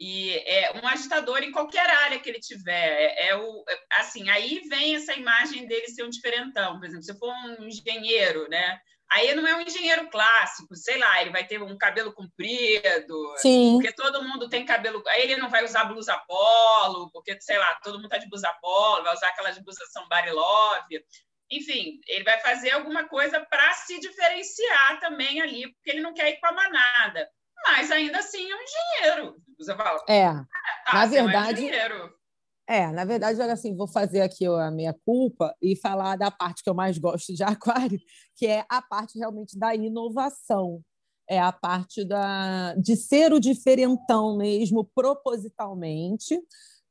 E 0.00 0.32
é 0.46 0.72
um 0.80 0.86
agitador 0.86 1.42
em 1.42 1.50
qualquer 1.50 1.88
área 1.88 2.18
que 2.20 2.28
ele 2.28 2.40
tiver. 2.40 2.72
É, 2.72 3.28
é, 3.28 3.36
o, 3.36 3.64
assim, 3.92 4.28
aí 4.30 4.60
vem 4.68 4.94
essa 4.94 5.14
imagem 5.14 5.66
dele 5.66 5.88
ser 5.88 6.04
um 6.04 6.10
diferentão. 6.10 6.78
Por 6.78 6.86
exemplo, 6.86 7.04
se 7.04 7.18
for 7.18 7.32
um 7.32 7.64
engenheiro, 7.64 8.48
né? 8.48 8.78
Aí 9.10 9.34
não 9.34 9.46
é 9.46 9.56
um 9.56 9.62
engenheiro 9.62 10.10
clássico, 10.10 10.76
sei 10.76 10.98
lá, 10.98 11.22
ele 11.22 11.30
vai 11.30 11.42
ter 11.46 11.62
um 11.62 11.78
cabelo 11.78 12.12
comprido, 12.12 13.34
Sim. 13.38 13.72
porque 13.72 13.90
todo 13.94 14.22
mundo 14.22 14.50
tem 14.50 14.66
cabelo. 14.66 15.02
Aí 15.08 15.22
ele 15.22 15.36
não 15.36 15.48
vai 15.48 15.64
usar 15.64 15.84
blusa 15.84 16.16
polo, 16.28 17.10
porque, 17.10 17.40
sei 17.40 17.56
lá, 17.56 17.74
todo 17.82 17.96
mundo 17.96 18.10
tá 18.10 18.18
de 18.18 18.28
blusa 18.28 18.52
polo, 18.60 19.04
vai 19.04 19.14
usar 19.14 19.28
aquelas 19.28 19.58
blusas 19.58 19.90
são 19.90 20.06
love. 20.30 21.02
Enfim, 21.50 22.00
ele 22.06 22.24
vai 22.24 22.38
fazer 22.40 22.70
alguma 22.70 23.08
coisa 23.08 23.40
para 23.40 23.72
se 23.72 23.98
diferenciar 24.00 25.00
também 25.00 25.40
ali, 25.40 25.72
porque 25.72 25.90
ele 25.90 26.02
não 26.02 26.12
quer 26.12 26.30
ir 26.30 26.40
com 26.40 26.46
a 26.46 26.52
manada. 26.52 27.28
Mas 27.66 27.90
ainda 27.90 28.18
assim 28.18 28.50
é 28.50 28.54
um 28.54 28.62
engenheiro. 28.62 29.36
Você 29.58 29.74
fala, 29.74 30.02
é, 30.08 30.26
ah, 30.26 30.46
tá, 30.84 30.92
na 30.94 31.06
verdade. 31.06 31.68
É 31.68 32.04
um 32.04 32.18
é, 32.70 32.92
na 32.92 33.06
verdade, 33.06 33.40
olha 33.40 33.54
assim, 33.54 33.74
vou 33.74 33.88
fazer 33.88 34.20
aqui 34.20 34.44
a 34.44 34.70
minha 34.70 34.92
culpa 34.92 35.56
e 35.60 35.74
falar 35.74 36.16
da 36.16 36.30
parte 36.30 36.62
que 36.62 36.68
eu 36.68 36.74
mais 36.74 36.98
gosto 36.98 37.34
de 37.34 37.42
aquário, 37.42 37.98
que 38.36 38.46
é 38.46 38.62
a 38.68 38.82
parte 38.82 39.18
realmente 39.18 39.58
da 39.58 39.74
inovação. 39.74 40.82
é 41.30 41.40
a 41.40 41.50
parte 41.50 42.04
da, 42.04 42.74
de 42.74 42.94
ser 42.94 43.32
o 43.32 43.40
diferentão 43.40 44.36
mesmo, 44.36 44.84
propositalmente. 44.94 46.38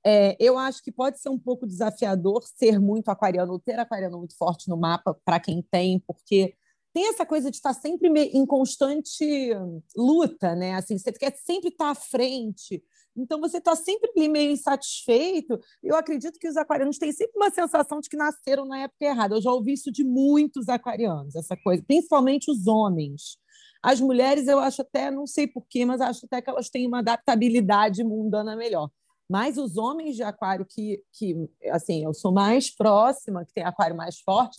É, 0.09 0.37
eu 0.39 0.57
acho 0.57 0.81
que 0.81 0.89
pode 0.89 1.19
ser 1.19 1.27
um 1.27 1.37
pouco 1.37 1.67
desafiador 1.67 2.41
ser 2.55 2.79
muito 2.79 3.09
aquariano, 3.09 3.59
ter 3.59 3.77
aquariano 3.77 4.19
muito 4.19 4.37
forte 4.37 4.69
no 4.69 4.77
mapa 4.77 5.13
para 5.25 5.37
quem 5.37 5.61
tem, 5.61 5.99
porque 5.99 6.55
tem 6.93 7.09
essa 7.09 7.25
coisa 7.25 7.51
de 7.51 7.57
estar 7.57 7.73
sempre 7.73 8.07
em 8.07 8.45
constante 8.45 9.51
luta, 9.97 10.55
né? 10.55 10.75
Assim, 10.75 10.97
você 10.97 11.11
quer 11.11 11.35
sempre 11.35 11.67
estar 11.67 11.89
à 11.89 11.93
frente. 11.93 12.81
Então 13.17 13.41
você 13.41 13.57
está 13.57 13.75
sempre 13.75 14.09
meio 14.29 14.51
insatisfeito. 14.51 15.59
Eu 15.83 15.97
acredito 15.97 16.39
que 16.39 16.47
os 16.47 16.55
aquarianos 16.55 16.97
têm 16.97 17.11
sempre 17.11 17.33
uma 17.35 17.51
sensação 17.51 17.99
de 17.99 18.07
que 18.07 18.15
nasceram 18.15 18.65
na 18.65 18.83
época 18.83 19.03
errada. 19.03 19.35
Eu 19.35 19.41
já 19.41 19.51
ouvi 19.51 19.73
isso 19.73 19.91
de 19.91 20.05
muitos 20.05 20.69
aquarianos, 20.69 21.35
essa 21.35 21.57
coisa, 21.57 21.83
principalmente 21.85 22.49
os 22.49 22.65
homens. 22.65 23.37
As 23.83 23.99
mulheres, 23.99 24.47
eu 24.47 24.59
acho 24.59 24.81
até, 24.81 25.11
não 25.11 25.27
sei 25.27 25.47
porquê, 25.47 25.83
mas 25.83 25.99
acho 25.99 26.25
até 26.25 26.41
que 26.41 26.49
elas 26.49 26.69
têm 26.69 26.87
uma 26.87 26.99
adaptabilidade 26.99 28.05
mundana 28.05 28.55
melhor. 28.55 28.89
Mas 29.29 29.57
os 29.57 29.77
homens 29.77 30.15
de 30.15 30.24
aquário 30.24 30.65
que, 30.65 31.03
que 31.13 31.36
assim, 31.72 32.03
eu 32.03 32.13
sou 32.13 32.31
mais 32.31 32.74
próxima, 32.74 33.46
que 33.46 33.53
tem 33.53 33.63
aquário 33.63 33.96
mais 33.96 34.19
forte, 34.19 34.57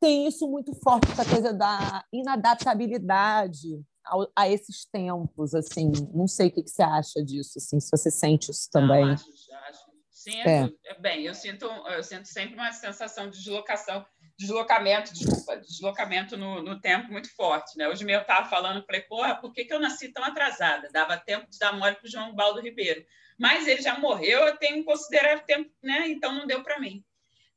tem 0.00 0.26
isso 0.26 0.48
muito 0.48 0.74
forte, 0.74 1.10
essa 1.12 1.28
coisa 1.28 1.52
da 1.52 2.04
inadaptabilidade 2.12 3.84
a, 4.04 4.42
a 4.42 4.48
esses 4.48 4.84
tempos, 4.86 5.54
assim. 5.54 5.92
Não 6.14 6.26
sei 6.26 6.48
o 6.48 6.50
que, 6.50 6.62
que, 6.62 6.70
você 6.70 6.82
acha 6.82 7.22
disso, 7.22 7.58
assim, 7.58 7.78
se 7.78 7.90
você 7.90 8.10
sente 8.10 8.50
isso 8.50 8.68
também. 8.72 9.04
Não, 9.04 9.12
acho, 9.12 9.24
acho. 9.68 9.90
Sinto, 10.10 10.48
é. 10.48 10.70
é. 10.84 11.00
bem, 11.00 11.24
eu 11.24 11.34
sinto, 11.34 11.64
eu 11.64 12.02
sinto 12.02 12.26
sempre 12.26 12.54
uma 12.54 12.72
sensação 12.72 13.30
de 13.30 13.38
deslocação 13.38 14.04
deslocamento, 14.40 15.12
desculpa, 15.12 15.58
deslocamento 15.58 16.34
no, 16.34 16.62
no 16.62 16.80
tempo 16.80 17.12
muito 17.12 17.30
forte. 17.36 17.76
Né? 17.76 17.86
Hoje 17.88 18.04
mesmo 18.06 18.20
eu 18.20 18.22
estava 18.22 18.48
falando, 18.48 18.84
falei, 18.86 19.02
porra, 19.02 19.34
por 19.34 19.52
que, 19.52 19.66
que 19.66 19.74
eu 19.74 19.78
nasci 19.78 20.08
tão 20.08 20.24
atrasada? 20.24 20.88
Dava 20.90 21.18
tempo 21.18 21.46
de 21.50 21.58
dar 21.58 21.76
mole 21.76 21.96
para 21.96 22.06
o 22.06 22.10
João 22.10 22.34
Baldo 22.34 22.60
Ribeiro. 22.60 23.04
Mas 23.38 23.68
ele 23.68 23.82
já 23.82 23.98
morreu, 23.98 24.40
eu 24.40 24.56
tenho 24.56 24.76
que 24.76 24.84
considerar 24.84 25.44
tempo, 25.44 25.70
né? 25.82 26.08
Então 26.08 26.32
não 26.32 26.46
deu 26.46 26.62
para 26.62 26.80
mim. 26.80 27.04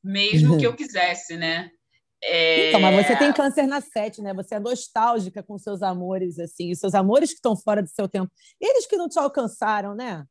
Mesmo 0.02 0.58
que 0.58 0.66
eu 0.66 0.76
quisesse, 0.76 1.38
né? 1.38 1.70
É... 2.22 2.68
Então, 2.68 2.80
mas 2.80 3.06
você 3.06 3.16
tem 3.16 3.32
câncer 3.32 3.66
na 3.66 3.80
sete, 3.80 4.20
né? 4.20 4.34
Você 4.34 4.54
é 4.54 4.60
nostálgica 4.60 5.42
com 5.42 5.56
seus 5.58 5.82
amores, 5.82 6.38
assim, 6.38 6.74
seus 6.74 6.94
amores 6.94 7.30
que 7.30 7.36
estão 7.36 7.56
fora 7.56 7.82
do 7.82 7.88
seu 7.88 8.08
tempo. 8.08 8.30
Eles 8.60 8.86
que 8.86 8.96
não 8.96 9.08
te 9.08 9.18
alcançaram, 9.18 9.94
né? 9.94 10.24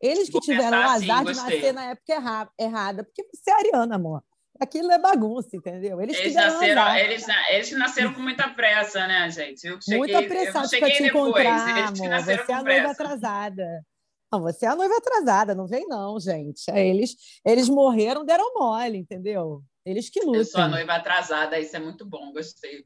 Eles 0.00 0.26
que 0.26 0.32
Vou 0.32 0.40
tiveram 0.40 0.78
o 0.78 0.82
azar 0.82 1.24
de 1.24 1.34
nascer 1.34 1.72
na 1.72 1.84
época 1.90 2.12
erra 2.12 2.50
errada, 2.58 3.04
porque 3.04 3.24
você 3.32 3.50
é 3.50 3.54
ariana, 3.54 3.94
amor 3.96 4.22
aquilo 4.60 4.92
é 4.92 4.98
bagunça, 4.98 5.56
entendeu? 5.56 6.00
Eles, 6.00 6.18
eles 6.18 6.34
nasceram, 6.34 6.96
eles, 6.96 7.26
eles 7.50 7.72
nasceram 7.72 8.12
com 8.12 8.20
muita 8.20 8.48
pressa, 8.50 9.06
né, 9.06 9.30
gente? 9.30 9.66
Eu 9.66 9.80
cheguei, 9.80 9.98
muito 9.98 10.16
apressado 10.16 10.68
para 10.68 10.90
te 10.90 11.02
depois, 11.02 11.28
encontrar, 11.28 11.88
amor. 11.88 12.22
Você 12.22 12.52
é 12.52 12.54
a 12.54 12.62
noiva 12.62 12.90
atrasada. 12.90 13.86
Não, 14.32 14.40
você 14.40 14.66
é 14.66 14.68
a 14.68 14.76
noiva 14.76 14.96
atrasada, 14.96 15.54
não 15.54 15.66
vem 15.66 15.88
não, 15.88 16.20
gente. 16.20 16.70
É, 16.70 16.86
eles, 16.86 17.16
eles 17.44 17.68
morreram, 17.68 18.24
deram 18.24 18.54
mole, 18.54 18.98
entendeu? 18.98 19.62
Eles 19.84 20.08
que 20.08 20.20
lutam. 20.20 20.36
Eu 20.36 20.44
sou 20.44 20.60
a 20.60 20.68
noiva 20.68 20.92
atrasada, 20.94 21.58
isso 21.58 21.74
é 21.74 21.80
muito 21.80 22.06
bom, 22.06 22.32
gostei. 22.32 22.84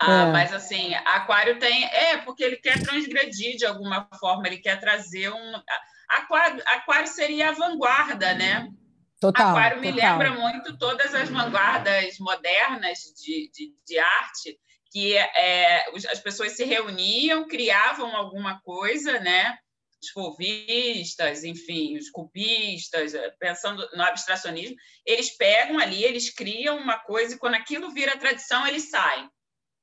Ah, 0.00 0.28
é. 0.28 0.32
Mas 0.32 0.52
assim, 0.52 0.94
Aquário 0.94 1.58
tem. 1.58 1.84
É, 1.84 2.18
porque 2.18 2.42
ele 2.42 2.56
quer 2.56 2.82
transgredir 2.82 3.56
de 3.56 3.66
alguma 3.66 4.08
forma, 4.18 4.46
ele 4.46 4.58
quer 4.58 4.80
trazer 4.80 5.30
um. 5.30 5.62
Aquário, 6.08 6.62
aquário 6.66 7.06
seria 7.06 7.50
a 7.50 7.52
vanguarda, 7.52 8.34
né? 8.34 8.68
Total, 9.20 9.50
Aquário 9.50 9.80
me 9.80 9.92
total. 9.92 10.18
lembra 10.18 10.30
muito 10.32 10.78
todas 10.78 11.12
as 11.12 11.28
vanguardas 11.28 12.18
modernas 12.20 12.98
de, 13.20 13.50
de, 13.52 13.74
de 13.84 13.98
arte, 13.98 14.58
que 14.92 15.16
é, 15.16 15.86
as 16.10 16.20
pessoas 16.20 16.52
se 16.52 16.64
reuniam, 16.64 17.48
criavam 17.48 18.14
alguma 18.14 18.60
coisa, 18.62 19.18
né? 19.18 19.58
Os 20.00 20.10
fovistas, 20.10 21.42
enfim, 21.42 21.98
os 21.98 22.08
cupistas, 22.10 23.12
eh, 23.14 23.34
pensando 23.40 23.84
no 23.94 24.02
abstracionismo, 24.04 24.76
eles 25.04 25.36
pegam 25.36 25.80
ali, 25.80 26.04
eles 26.04 26.32
criam 26.32 26.76
uma 26.76 26.98
coisa 27.00 27.34
e 27.34 27.38
quando 27.38 27.54
aquilo 27.54 27.90
vira 27.90 28.16
tradição, 28.16 28.64
eles 28.64 28.88
saem 28.90 29.28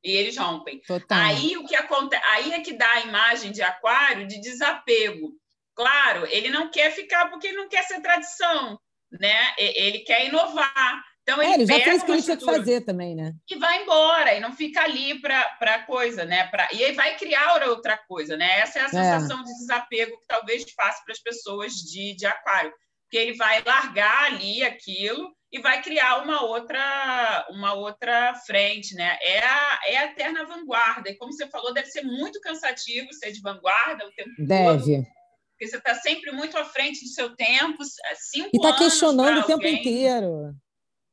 e 0.02 0.12
eles 0.12 0.38
rompem. 0.38 0.80
Total. 0.88 1.20
Aí 1.20 1.58
o 1.58 1.66
que 1.66 1.76
acontece? 1.76 2.24
Aí 2.28 2.54
é 2.54 2.62
que 2.62 2.72
dá 2.72 2.90
a 2.90 3.02
imagem 3.02 3.52
de 3.52 3.62
aquário 3.62 4.26
de 4.26 4.40
desapego. 4.40 5.34
Claro, 5.76 6.26
ele 6.28 6.50
não 6.50 6.72
quer 6.72 6.92
ficar 6.92 7.30
porque 7.30 7.48
ele 7.48 7.58
não 7.58 7.68
quer 7.68 7.84
ser 7.84 8.00
tradição 8.00 8.80
né? 9.20 9.54
Ele 9.58 10.00
quer 10.00 10.26
inovar. 10.28 11.04
Então, 11.28 11.42
ele, 11.42 11.52
é, 11.52 11.56
ele 11.56 11.66
já 11.66 11.80
fez 11.80 12.04
o 12.04 12.06
que 12.06 12.12
ele 12.12 12.22
tinha 12.22 12.38
que 12.38 12.46
fazer 12.46 12.82
também, 12.82 13.16
né? 13.16 13.34
E 13.50 13.56
vai 13.56 13.82
embora, 13.82 14.36
e 14.36 14.40
não 14.40 14.54
fica 14.54 14.82
ali 14.82 15.20
para 15.20 15.80
coisa, 15.88 16.24
né? 16.24 16.48
Pra, 16.48 16.68
e 16.72 16.84
aí 16.84 16.92
vai 16.94 17.18
criar 17.18 17.68
outra 17.68 17.98
coisa, 17.98 18.38
né? 18.38 18.60
Essa 18.60 18.80
é 18.80 18.82
a 18.84 18.86
é. 18.86 18.90
sensação 18.90 19.40
é. 19.40 19.44
de 19.44 19.54
desapego 19.54 20.20
que 20.20 20.28
talvez 20.28 20.64
faça 20.76 21.02
para 21.04 21.14
as 21.14 21.20
pessoas 21.20 21.74
de, 21.74 22.16
de 22.16 22.28
aquário. 22.28 22.72
Porque 23.04 23.18
ele 23.18 23.38
vai 23.38 23.64
largar 23.64 24.26
ali 24.26 24.64
aquilo 24.64 25.32
e 25.52 25.60
vai 25.60 25.82
criar 25.82 26.22
uma 26.22 26.44
outra 26.44 27.48
uma 27.50 27.74
outra 27.74 28.36
frente, 28.46 28.94
né? 28.94 29.18
É 29.22 29.40
a, 29.40 29.80
é 29.88 29.98
a 29.98 30.06
eterna 30.06 30.46
vanguarda. 30.46 31.10
E 31.10 31.16
como 31.16 31.34
você 31.34 31.48
falou, 31.48 31.74
deve 31.74 31.88
ser 31.88 32.04
muito 32.04 32.40
cansativo 32.40 33.12
ser 33.14 33.32
de 33.32 33.42
vanguarda 33.42 34.06
o 34.06 34.12
tempo 34.12 34.30
deve. 34.38 34.64
todo. 34.64 34.86
Deve 34.86 35.08
porque 35.56 35.68
você 35.68 35.78
está 35.78 35.96
sempre 35.96 36.32
muito 36.34 36.58
à 36.58 36.66
frente 36.66 37.02
do 37.04 37.10
seu 37.10 37.34
tempo, 37.36 37.82
é 37.82 38.16
cinco 38.16 38.50
E 38.54 38.58
está 38.58 38.78
questionando 38.78 39.40
o 39.40 39.44
tempo 39.44 39.66
inteiro. 39.66 40.54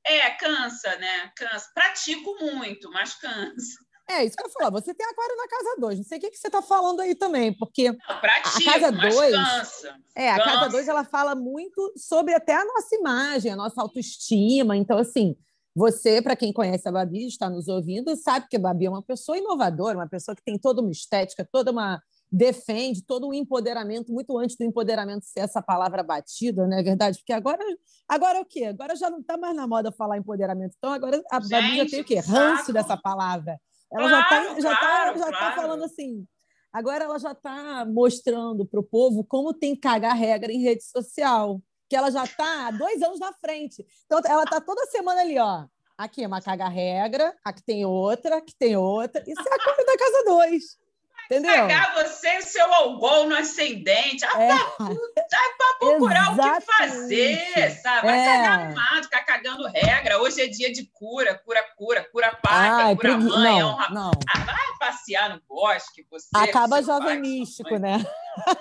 É, 0.04 0.30
cansa, 0.30 0.96
né? 0.96 1.30
Cansa. 1.37 1.70
Pratico 1.72 2.34
muito, 2.40 2.90
mas 2.90 3.14
cansa. 3.14 3.78
É, 4.11 4.25
isso 4.25 4.37
que 4.37 4.42
eu 4.42 4.49
ia 4.49 4.52
falar. 4.52 4.70
Você 4.70 4.92
tem 4.92 5.06
aquário 5.06 5.37
na 5.37 5.46
casa 5.46 5.76
2. 5.78 5.99
Não 5.99 6.04
sei 6.04 6.18
o 6.18 6.20
que, 6.20 6.30
que 6.30 6.37
você 6.37 6.49
está 6.49 6.61
falando 6.61 7.00
aí 7.00 7.14
também, 7.14 7.56
porque 7.56 7.92
Não, 7.92 8.20
pratico, 8.20 8.68
a 8.68 8.72
casa 8.72 8.92
2. 8.92 9.30
Cansa. 9.30 9.96
É, 10.16 10.30
a 10.30 10.42
casa 10.42 10.68
2 10.70 10.88
ela 10.88 11.04
fala 11.04 11.37
muito 11.37 11.92
sobre 11.96 12.34
até 12.34 12.54
a 12.54 12.64
nossa 12.64 12.96
imagem, 12.96 13.52
a 13.52 13.56
nossa 13.56 13.80
autoestima. 13.80 14.76
Então, 14.76 14.99
assim, 14.99 15.37
você, 15.75 16.20
para 16.20 16.34
quem 16.34 16.52
conhece 16.52 16.88
a 16.88 16.92
Babi, 16.92 17.28
está 17.28 17.49
nos 17.49 17.68
ouvindo, 17.68 18.16
sabe 18.16 18.49
que 18.50 18.56
a 18.56 18.61
Babi 18.61 18.87
é 18.87 18.90
uma 18.90 19.04
pessoa 19.04 19.38
inovadora, 19.38 19.96
uma 19.96 20.08
pessoa 20.08 20.34
que 20.34 20.42
tem 20.42 20.58
toda 20.58 20.82
uma 20.82 20.90
estética, 20.90 21.49
toda 21.50 21.70
uma 21.70 22.02
defende 22.32 23.04
todo 23.04 23.28
o 23.28 23.34
empoderamento, 23.34 24.10
muito 24.10 24.38
antes 24.38 24.56
do 24.56 24.64
empoderamento 24.64 25.26
ser 25.26 25.40
essa 25.40 25.60
palavra 25.60 26.02
batida, 26.02 26.66
não 26.66 26.78
é 26.78 26.82
verdade? 26.82 27.18
Porque 27.18 27.32
agora, 27.32 27.62
agora 28.08 28.38
é 28.38 28.40
o 28.40 28.46
quê? 28.46 28.64
Agora 28.64 28.96
já 28.96 29.10
não 29.10 29.20
está 29.20 29.36
mais 29.36 29.54
na 29.54 29.66
moda 29.66 29.92
falar 29.92 30.16
empoderamento. 30.16 30.74
Então, 30.78 30.90
agora 30.90 31.22
a 31.30 31.38
Babi 31.38 31.76
já 31.76 31.86
tem 31.86 32.00
o 32.00 32.04
quê? 32.04 32.20
Ranço 32.20 32.72
dessa 32.72 32.96
palavra. 32.96 33.60
Ela 33.92 34.08
tá, 34.08 34.28
claro, 34.28 34.60
já 34.62 34.72
está 34.72 34.72
já 34.72 35.12
tá, 35.12 35.18
já 35.18 35.24
tá 35.26 35.38
claro. 35.38 35.56
falando 35.56 35.84
assim. 35.84 36.26
Agora 36.72 37.04
ela 37.04 37.18
já 37.18 37.32
está 37.32 37.84
mostrando 37.84 38.64
para 38.64 38.80
o 38.80 38.82
povo 38.82 39.22
como 39.22 39.52
tem 39.52 39.74
que 39.74 39.82
cagar 39.82 40.16
regra 40.16 40.50
em 40.50 40.62
rede 40.62 40.82
social. 40.84 41.60
Que 41.86 41.94
ela 41.94 42.10
já 42.10 42.24
está 42.24 42.68
há 42.68 42.70
dois 42.70 43.02
anos 43.02 43.20
na 43.20 43.34
frente. 43.34 43.84
Então, 44.06 44.18
ela 44.24 44.44
está 44.44 44.58
toda 44.58 44.86
semana 44.86 45.20
ali, 45.20 45.38
ó. 45.38 45.66
Aqui 45.98 46.24
é 46.24 46.26
uma 46.26 46.40
caga-regra, 46.40 47.36
aqui 47.44 47.62
tem 47.62 47.84
outra, 47.84 48.38
aqui 48.38 48.54
tem 48.58 48.74
outra. 48.74 49.22
Isso 49.26 49.42
é 49.42 49.54
a 49.54 49.62
coisa 49.62 49.84
da 49.84 49.98
casa 49.98 50.24
2. 50.24 50.81
Entendeu? 51.32 51.66
Pegar 51.66 51.94
você 51.94 52.28
e 52.36 52.42
seu 52.42 52.74
algol 52.74 53.26
no 53.26 53.34
ascendente. 53.34 54.22
Ah, 54.26 54.42
é. 54.42 54.48
tá, 54.48 55.38
para 55.56 55.78
procurar 55.78 56.32
Exatamente. 56.32 56.58
o 56.58 56.60
que 56.60 56.72
fazer, 56.72 57.70
sabe? 57.80 58.06
Vai 58.06 58.20
é. 58.20 58.26
cagar 58.26 58.68
no 58.68 58.74
mato, 58.74 59.04
ficar 59.04 59.24
cagando 59.24 59.66
regra. 59.68 60.20
Hoje 60.20 60.42
é 60.42 60.46
dia 60.46 60.70
de 60.70 60.84
cura, 60.92 61.38
cura, 61.38 61.64
cura, 61.74 62.06
cura 62.12 62.38
pai, 62.42 62.68
Ai, 62.68 62.96
cura 62.96 63.14
pregui... 63.14 63.30
mãe. 63.30 63.60
Não, 63.60 63.68
honra... 63.70 63.88
não. 63.88 64.10
Ah, 64.28 64.38
vai 64.40 64.78
passear 64.78 65.30
no 65.30 65.40
bosque, 65.48 66.06
você. 66.10 66.28
Acaba 66.34 66.82
jovem 66.82 67.06
pai, 67.06 67.18
místico, 67.20 67.78
né? 67.78 68.04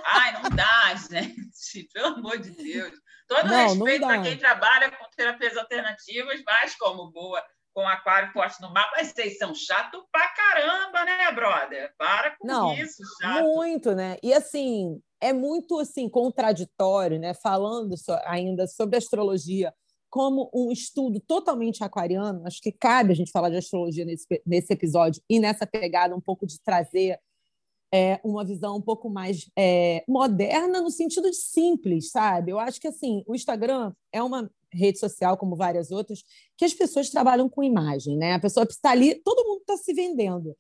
Ai, 0.06 0.42
não 0.42 0.50
dá, 0.52 0.96
gente. 0.96 1.90
Pelo 1.94 2.08
amor 2.08 2.38
de 2.38 2.52
Deus. 2.52 2.94
Todo 3.28 3.48
não, 3.48 3.68
respeito 3.68 4.08
para 4.08 4.22
quem 4.22 4.38
trabalha 4.38 4.92
com 4.92 5.10
terapias 5.16 5.58
alternativas, 5.58 6.42
mas 6.46 6.76
como 6.76 7.12
boa 7.12 7.44
com 7.74 7.88
aquário 7.88 8.32
forte 8.34 8.62
no 8.62 8.72
mapa, 8.74 8.92
mas 8.98 9.10
vocês 9.10 9.38
são 9.38 9.54
chato 9.56 10.06
pra 10.12 10.28
caramba, 10.30 11.06
né, 11.06 11.32
brother? 11.32 11.94
Para 11.98 12.36
com 12.38 12.48
Não, 12.48 12.74
isso, 12.74 13.02
chato. 13.22 13.44
Muito, 13.44 13.94
né? 13.94 14.18
E 14.22 14.34
assim, 14.34 15.02
é 15.22 15.32
muito 15.32 15.80
assim 15.80 16.10
contraditório, 16.10 17.20
né? 17.20 17.34
Falando 17.34 17.98
so, 17.98 18.12
ainda 18.26 18.68
sobre 18.68 18.98
astrologia 18.98 19.74
como 20.10 20.52
um 20.54 20.72
estudo 20.72 21.22
totalmente 21.22 21.84
aquariano, 21.86 22.46
acho 22.46 22.62
que 22.62 22.72
cabe 22.72 23.14
a 23.14 23.16
gente 23.16 23.32
falar 23.32 23.50
de 23.50 23.56
astrologia 23.56 24.04
nesse, 24.04 24.28
nesse 24.46 24.74
episódio 24.74 25.24
e 25.30 25.40
nessa 25.40 25.66
pegada 25.66 26.14
um 26.14 26.20
pouco 26.20 26.46
de 26.46 26.60
trazer 26.62 27.18
é, 27.94 28.20
uma 28.22 28.44
visão 28.44 28.76
um 28.76 28.82
pouco 28.82 29.10
mais 29.10 29.50
é, 29.58 30.04
moderna 30.08 30.82
no 30.82 30.92
sentido 30.92 31.30
de 31.30 31.38
simples, 31.38 32.12
sabe? 32.12 32.52
Eu 32.52 32.60
acho 32.60 32.80
que 32.80 32.90
assim 32.90 33.24
o 33.26 33.34
Instagram 33.34 33.94
é 34.12 34.22
uma 34.22 34.52
rede 34.74 35.00
social, 35.00 35.38
como 35.38 35.56
várias 35.56 35.92
outras, 35.92 36.24
que 36.58 36.66
as 36.66 36.74
pessoas 36.74 37.10
trabalham 37.10 37.50
com 37.50 37.64
imagem, 37.64 38.18
né? 38.18 38.34
A 38.34 38.40
pessoa 38.40 38.66
está 38.70 38.92
ali, 38.92 39.16
todo 39.16 39.48
mundo 39.48 39.62
está 39.62 39.78
se 39.78 39.94
vendendo. 39.94 40.56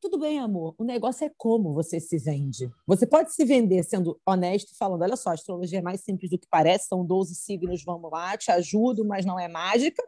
Tudo 0.00 0.16
bem, 0.16 0.38
amor. 0.38 0.76
O 0.78 0.84
negócio 0.84 1.26
é 1.26 1.32
como 1.36 1.74
você 1.74 1.98
se 1.98 2.18
vende. 2.18 2.70
Você 2.86 3.04
pode 3.04 3.34
se 3.34 3.44
vender 3.44 3.82
sendo 3.82 4.20
honesto, 4.24 4.76
falando: 4.78 5.02
olha 5.02 5.16
só, 5.16 5.30
a 5.30 5.32
astrologia 5.32 5.80
é 5.80 5.82
mais 5.82 6.02
simples 6.02 6.30
do 6.30 6.38
que 6.38 6.46
parece, 6.48 6.86
são 6.86 7.04
12 7.04 7.34
signos, 7.34 7.82
vamos 7.84 8.08
lá, 8.08 8.36
te 8.36 8.52
ajudo, 8.52 9.04
mas 9.04 9.26
não 9.26 9.40
é 9.40 9.48
mágica. 9.48 10.00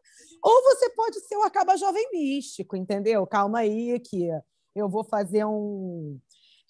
Ou 0.45 0.63
você 0.63 0.91
pode 0.91 1.19
ser 1.21 1.37
o 1.37 1.43
acaba 1.43 1.77
jovem 1.77 2.09
místico, 2.13 2.77
entendeu? 2.77 3.27
Calma 3.27 3.61
aí, 3.61 3.99
que 3.99 4.29
eu 4.77 4.89
vou 4.89 5.03
fazer 5.03 5.45
um 5.45 6.21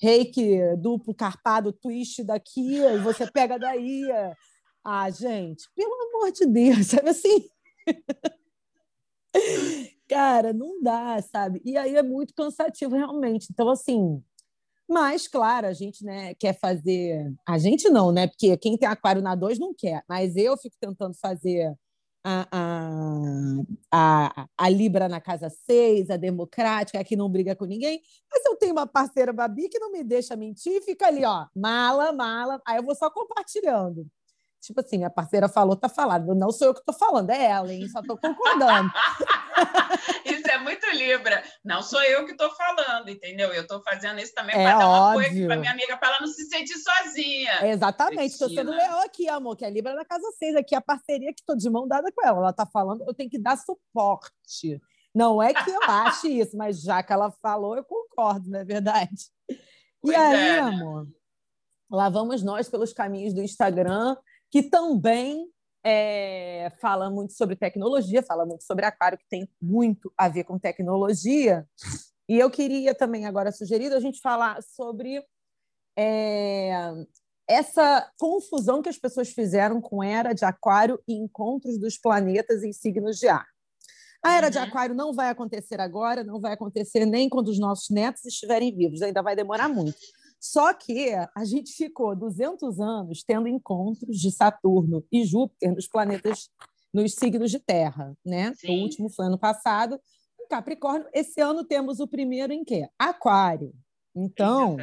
reiki 0.00 0.58
duplo 0.78 1.14
carpado 1.14 1.74
twist 1.74 2.24
daqui, 2.24 2.78
e 2.78 2.98
você 2.98 3.30
pega 3.30 3.58
daí. 3.58 4.02
Ah, 4.84 5.10
gente, 5.10 5.68
pelo 5.74 5.94
amor 6.08 6.32
de 6.32 6.46
Deus, 6.46 6.86
sabe 6.88 7.10
assim? 7.10 7.50
Cara, 10.08 10.52
não 10.52 10.82
dá, 10.82 11.22
sabe? 11.22 11.60
E 11.64 11.76
aí 11.76 11.94
é 11.96 12.02
muito 12.02 12.34
cansativo, 12.34 12.96
realmente. 12.96 13.48
Então, 13.50 13.68
assim, 13.68 14.22
mas, 14.90 15.28
claro, 15.28 15.68
a 15.68 15.72
gente 15.72 16.04
né, 16.04 16.34
quer 16.34 16.58
fazer. 16.58 17.32
A 17.46 17.58
gente 17.58 17.88
não, 17.88 18.10
né? 18.10 18.26
Porque 18.26 18.56
quem 18.56 18.76
tem 18.76 18.88
aquário 18.88 19.22
na 19.22 19.36
2 19.36 19.56
não 19.56 19.72
quer. 19.72 20.02
Mas 20.08 20.34
eu 20.34 20.56
fico 20.56 20.74
tentando 20.80 21.14
fazer 21.14 21.72
a, 22.24 22.48
a, 22.50 23.62
a, 23.92 24.46
a 24.58 24.68
Libra 24.68 25.08
na 25.08 25.20
casa 25.20 25.48
6, 25.48 26.10
a 26.10 26.16
democrática, 26.16 27.04
que 27.04 27.14
não 27.16 27.30
briga 27.30 27.54
com 27.54 27.66
ninguém. 27.66 28.02
Mas 28.30 28.44
eu 28.44 28.56
tenho 28.56 28.72
uma 28.72 28.86
parceira 28.86 29.32
Babi 29.32 29.68
que 29.68 29.78
não 29.78 29.92
me 29.92 30.02
deixa 30.02 30.34
mentir, 30.34 30.82
fica 30.82 31.06
ali, 31.06 31.24
ó, 31.24 31.46
mala, 31.54 32.12
mala. 32.12 32.60
Aí 32.66 32.78
eu 32.78 32.82
vou 32.82 32.96
só 32.96 33.08
compartilhando. 33.10 34.06
Tipo 34.60 34.80
assim, 34.80 34.98
minha 34.98 35.08
parceira 35.08 35.48
falou, 35.48 35.74
tá 35.74 35.88
falado. 35.88 36.34
Não 36.34 36.52
sou 36.52 36.68
eu 36.68 36.74
que 36.74 36.84
tô 36.84 36.92
falando, 36.92 37.30
é 37.30 37.46
ela, 37.46 37.72
hein? 37.72 37.88
Só 37.88 38.02
tô 38.02 38.16
concordando. 38.18 38.90
isso 40.26 40.50
é 40.50 40.58
muito 40.58 40.86
Libra. 40.90 41.42
Não 41.64 41.82
sou 41.82 42.02
eu 42.02 42.26
que 42.26 42.36
tô 42.36 42.50
falando, 42.50 43.08
entendeu? 43.08 43.52
Eu 43.54 43.66
tô 43.66 43.82
fazendo 43.82 44.20
isso 44.20 44.34
também 44.34 44.54
é 44.54 44.64
para 44.64 44.78
dar 44.78 44.88
um 44.88 45.04
apoio 45.06 45.46
para 45.46 45.56
minha 45.56 45.72
amiga, 45.72 45.96
para 45.96 46.08
ela 46.08 46.20
não 46.20 46.26
se 46.26 46.44
sentir 46.44 46.76
sozinha. 46.76 47.52
É 47.62 47.70
exatamente. 47.70 48.32
Estou 48.32 48.50
sendo 48.50 48.70
leal 48.70 49.00
aqui, 49.00 49.28
amor, 49.28 49.56
que 49.56 49.64
é 49.64 49.68
a 49.68 49.70
Libra 49.70 49.94
da 49.94 50.04
Casa 50.04 50.30
6, 50.38 50.56
aqui 50.56 50.74
a 50.74 50.80
parceria 50.80 51.32
que 51.32 51.44
tô 51.44 51.56
de 51.56 51.70
mão 51.70 51.88
dada 51.88 52.12
com 52.12 52.26
ela. 52.26 52.38
Ela 52.38 52.52
tá 52.52 52.66
falando, 52.66 53.02
eu 53.06 53.14
tenho 53.14 53.30
que 53.30 53.38
dar 53.38 53.56
suporte. 53.56 54.80
Não 55.14 55.42
é 55.42 55.54
que 55.54 55.70
eu 55.70 55.82
ache 55.84 56.28
isso, 56.38 56.56
mas 56.56 56.82
já 56.82 57.02
que 57.02 57.12
ela 57.12 57.30
falou, 57.42 57.76
eu 57.76 57.84
concordo, 57.84 58.50
não 58.50 58.60
é 58.60 58.64
verdade? 58.64 59.30
Pois 60.02 60.14
e 60.14 60.20
aí, 60.20 60.34
é, 60.34 60.56
né? 60.56 60.58
amor, 60.60 61.08
lá 61.90 62.08
vamos 62.08 62.42
nós 62.42 62.68
pelos 62.68 62.92
caminhos 62.92 63.34
do 63.34 63.42
Instagram 63.42 64.16
que 64.50 64.62
também 64.62 65.46
é, 65.84 66.72
fala 66.80 67.08
muito 67.10 67.32
sobre 67.32 67.56
tecnologia, 67.56 68.22
fala 68.22 68.44
muito 68.44 68.64
sobre 68.64 68.84
aquário, 68.84 69.18
que 69.18 69.28
tem 69.28 69.48
muito 69.60 70.12
a 70.16 70.28
ver 70.28 70.44
com 70.44 70.58
tecnologia. 70.58 71.66
E 72.28 72.38
eu 72.38 72.50
queria 72.50 72.94
também 72.94 73.26
agora 73.26 73.52
sugerir 73.52 73.92
a 73.92 74.00
gente 74.00 74.20
falar 74.20 74.62
sobre 74.62 75.24
é, 75.98 76.92
essa 77.48 78.08
confusão 78.18 78.82
que 78.82 78.88
as 78.88 78.98
pessoas 78.98 79.30
fizeram 79.30 79.80
com 79.80 80.02
era 80.02 80.32
de 80.32 80.44
aquário 80.44 81.00
e 81.08 81.14
encontros 81.14 81.78
dos 81.78 81.98
planetas 81.98 82.62
em 82.62 82.72
signos 82.72 83.18
de 83.18 83.28
ar. 83.28 83.46
A 84.22 84.36
era 84.36 84.46
uhum. 84.46 84.52
de 84.52 84.58
aquário 84.58 84.94
não 84.94 85.14
vai 85.14 85.30
acontecer 85.30 85.80
agora, 85.80 86.22
não 86.22 86.40
vai 86.40 86.52
acontecer 86.52 87.06
nem 87.06 87.28
quando 87.28 87.48
os 87.48 87.58
nossos 87.58 87.88
netos 87.88 88.24
estiverem 88.24 88.74
vivos, 88.74 89.00
ainda 89.00 89.22
vai 89.22 89.34
demorar 89.34 89.68
muito. 89.68 89.96
Só 90.40 90.72
que 90.72 91.10
a 91.36 91.44
gente 91.44 91.74
ficou 91.74 92.16
200 92.16 92.80
anos 92.80 93.22
tendo 93.22 93.46
encontros 93.46 94.16
de 94.16 94.32
Saturno 94.32 95.04
e 95.12 95.22
Júpiter 95.22 95.74
nos 95.74 95.86
planetas, 95.86 96.48
nos 96.94 97.14
signos 97.14 97.50
de 97.50 97.58
Terra, 97.58 98.16
né? 98.24 98.54
Sim. 98.54 98.80
O 98.80 98.82
último 98.84 99.10
foi 99.10 99.26
ano 99.26 99.38
passado, 99.38 100.00
em 100.40 100.48
Capricórnio. 100.48 101.06
Esse 101.12 101.42
ano 101.42 101.62
temos 101.62 102.00
o 102.00 102.08
primeiro 102.08 102.54
em 102.54 102.64
quê? 102.64 102.88
Aquário. 102.98 103.74
Então, 104.16 104.78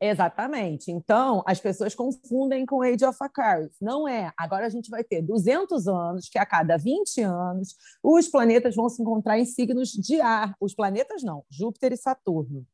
exatamente. 0.00 0.90
Então, 0.90 1.44
as 1.46 1.60
pessoas 1.60 1.94
confundem 1.94 2.64
com 2.64 2.80
Age 2.80 3.04
of 3.04 3.18
Aquarius. 3.20 3.76
Não 3.82 4.08
é. 4.08 4.32
Agora 4.34 4.64
a 4.64 4.70
gente 4.70 4.88
vai 4.88 5.04
ter 5.04 5.20
200 5.20 5.86
anos, 5.86 6.30
que 6.30 6.38
a 6.38 6.46
cada 6.46 6.78
20 6.78 7.20
anos 7.20 7.76
os 8.02 8.28
planetas 8.28 8.74
vão 8.74 8.88
se 8.88 9.02
encontrar 9.02 9.38
em 9.38 9.44
signos 9.44 9.90
de 9.90 10.22
ar. 10.22 10.56
Os 10.58 10.74
planetas 10.74 11.22
não, 11.22 11.44
Júpiter 11.50 11.92
e 11.92 11.98
Saturno. 11.98 12.66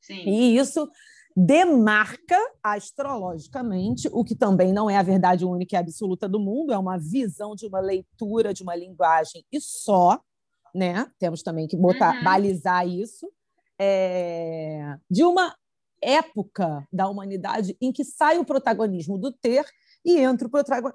Sim. 0.00 0.22
E 0.26 0.56
isso 0.56 0.90
demarca 1.36 2.38
astrologicamente, 2.62 4.08
o 4.12 4.24
que 4.24 4.34
também 4.34 4.72
não 4.72 4.90
é 4.90 4.96
a 4.96 5.02
verdade 5.02 5.44
única 5.44 5.76
e 5.76 5.78
absoluta 5.78 6.28
do 6.28 6.40
mundo, 6.40 6.72
é 6.72 6.78
uma 6.78 6.98
visão 6.98 7.54
de 7.54 7.66
uma 7.66 7.80
leitura 7.80 8.52
de 8.52 8.62
uma 8.62 8.74
linguagem 8.74 9.44
e 9.50 9.60
só, 9.60 10.20
né? 10.74 11.06
Temos 11.18 11.42
também 11.42 11.66
que 11.68 11.76
botar, 11.76 12.16
uhum. 12.16 12.24
balizar 12.24 12.86
isso, 12.86 13.30
é, 13.78 14.96
de 15.10 15.24
uma 15.24 15.54
época 16.02 16.86
da 16.92 17.08
humanidade 17.08 17.76
em 17.80 17.92
que 17.92 18.04
sai 18.04 18.38
o 18.38 18.44
protagonismo 18.44 19.18
do 19.18 19.32
ter 19.32 19.64
e 20.04 20.18
entra 20.18 20.48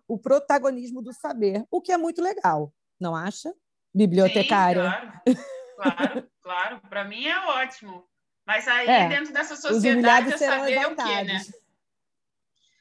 o 0.07 0.17
protagonismo 0.17 1.01
do 1.01 1.13
saber, 1.13 1.63
o 1.71 1.79
que 1.79 1.91
é 1.91 1.97
muito 1.97 2.21
legal, 2.21 2.73
não 2.99 3.15
acha? 3.15 3.53
Bibliotecária. 3.93 4.91
Sim, 5.27 5.35
claro, 5.75 5.95
claro, 5.95 6.27
claro. 6.41 6.81
Para 6.89 7.05
mim 7.05 7.25
é 7.25 7.37
ótimo. 7.47 8.03
Mas 8.45 8.67
aí, 8.67 8.87
é, 8.87 9.09
dentro 9.09 9.33
dessa 9.33 9.55
sociedade, 9.55 10.33
é 10.33 10.37
saber 10.37 10.85
o 10.85 10.95
quê, 10.95 11.23
né? 11.23 11.41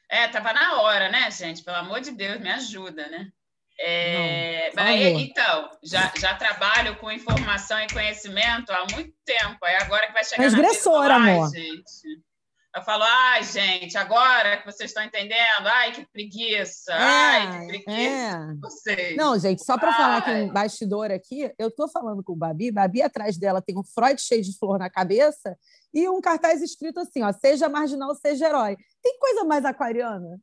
É, 0.07 0.27
tava 0.27 0.53
na 0.53 0.81
hora, 0.81 1.09
né, 1.09 1.29
gente? 1.31 1.63
Pelo 1.63 1.77
amor 1.77 1.99
de 2.01 2.11
Deus, 2.11 2.39
me 2.39 2.51
ajuda, 2.51 3.07
né? 3.07 3.31
É, 3.77 4.71
Não, 4.73 4.83
mas, 4.83 5.01
então, 5.01 5.69
já, 5.83 6.13
já 6.17 6.33
trabalho 6.35 6.95
com 6.95 7.11
informação 7.11 7.77
e 7.81 7.87
conhecimento 7.87 8.71
há 8.71 8.85
muito 8.93 9.13
tempo. 9.25 9.65
É 9.65 9.83
agora 9.83 10.07
que 10.07 10.13
vai 10.13 10.23
chegar 10.23 10.43
Transgressora, 10.43 11.19
na 11.19 11.33
amor. 11.33 11.51
gente. 11.51 12.23
Eu 12.75 12.81
falo, 12.81 13.03
ai, 13.03 13.41
gente, 13.41 13.97
agora 13.97 14.57
que 14.57 14.65
vocês 14.65 14.89
estão 14.89 15.01
entendendo, 15.01 15.65
ai, 15.65 15.93
que 15.93 16.05
preguiça, 16.07 16.91
é, 16.91 16.97
ai, 16.97 17.51
que 17.51 17.67
preguiça. 17.67 17.91
É. 17.93 18.53
Vocês. 18.59 19.15
Não, 19.15 19.39
gente, 19.39 19.63
só 19.63 19.77
para 19.77 19.93
falar 19.93 20.17
aqui 20.17 20.31
um 20.31 20.51
bastidor 20.51 21.09
aqui, 21.09 21.49
eu 21.57 21.69
estou 21.69 21.87
falando 21.87 22.21
com 22.21 22.33
o 22.33 22.35
Babi, 22.35 22.73
Babi 22.73 23.01
atrás 23.01 23.37
dela 23.37 23.61
tem 23.61 23.77
um 23.77 23.83
Freud 23.83 24.21
cheio 24.21 24.41
de 24.41 24.57
flor 24.57 24.77
na 24.77 24.89
cabeça 24.89 25.57
e 25.93 26.09
um 26.09 26.19
cartaz 26.19 26.61
escrito 26.61 26.99
assim, 26.99 27.23
ó, 27.23 27.31
seja 27.31 27.69
marginal, 27.69 28.13
seja 28.13 28.47
herói. 28.47 28.75
Tem 29.01 29.17
coisa 29.19 29.45
mais 29.45 29.63
aquariana? 29.63 30.37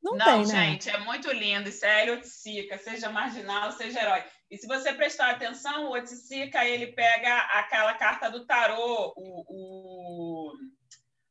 Não, 0.00 0.14
Não 0.16 0.24
tem, 0.24 0.46
né? 0.46 0.70
gente, 0.70 0.90
é 0.90 0.98
muito 0.98 1.28
lindo. 1.32 1.68
Isso 1.70 1.84
é 1.84 2.12
Otsika, 2.12 2.78
seja 2.78 3.10
marginal, 3.10 3.72
seja 3.72 4.00
herói. 4.00 4.22
E 4.48 4.56
se 4.56 4.68
você 4.68 4.92
prestar 4.92 5.30
atenção, 5.30 5.86
o 5.86 5.96
Otsika, 5.96 6.64
ele 6.64 6.88
pega 6.88 7.36
aquela 7.58 7.94
carta 7.94 8.30
do 8.30 8.46
tarô, 8.46 9.12
o, 9.16 9.44
o 9.48 10.52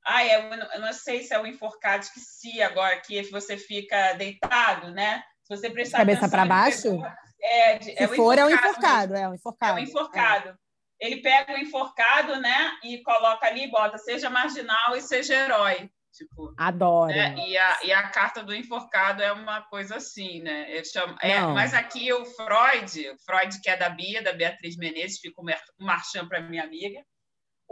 ah, 0.05 0.23
é, 0.23 0.75
eu 0.75 0.81
não 0.81 0.93
sei 0.93 1.23
se 1.23 1.33
é 1.33 1.39
o 1.39 1.47
enforcado, 1.47 2.03
esqueci 2.03 2.61
agora, 2.61 2.99
que 2.99 3.21
você 3.31 3.57
fica 3.57 4.13
deitado, 4.13 4.91
né? 4.91 5.23
Se 5.43 5.55
você 5.55 5.69
prestar 5.69 5.99
Cabeça 5.99 6.29
para 6.29 6.45
baixo? 6.45 7.01
é, 7.41 7.81
se 7.81 8.03
é 8.03 8.07
for, 8.07 8.37
é 8.37 8.45
o 8.45 8.49
enforcado, 8.49 9.15
é 9.15 9.27
o 9.27 9.33
enforcado. 9.33 9.79
É 9.79 9.81
o 9.81 9.83
enforcado. 9.83 10.49
É. 10.49 11.07
Ele 11.07 11.21
pega 11.21 11.53
o 11.53 11.57
enforcado, 11.57 12.39
né? 12.39 12.71
E 12.83 13.01
coloca 13.03 13.45
ali, 13.45 13.69
bota 13.69 13.97
seja 13.97 14.29
marginal 14.29 14.95
e 14.95 15.01
seja 15.01 15.35
herói. 15.35 15.89
Tipo, 16.13 16.53
Adoro. 16.57 17.11
Né? 17.11 17.35
E, 17.47 17.57
a, 17.57 17.79
e 17.83 17.91
a 17.91 18.07
carta 18.07 18.43
do 18.43 18.53
enforcado 18.53 19.21
é 19.23 19.31
uma 19.33 19.63
coisa 19.63 19.95
assim, 19.95 20.41
né? 20.41 20.81
Chamo, 20.83 21.15
é, 21.19 21.41
mas 21.41 21.73
aqui 21.73 22.13
o 22.13 22.23
Freud, 22.23 23.15
Freud 23.25 23.59
que 23.61 23.69
é 23.69 23.75
da 23.75 23.89
Bia, 23.89 24.21
da 24.21 24.31
Beatriz 24.31 24.77
Menezes, 24.77 25.19
fica 25.19 25.41
o 25.41 25.83
marchando 25.83 26.29
para 26.29 26.41
minha 26.41 26.63
amiga. 26.63 27.03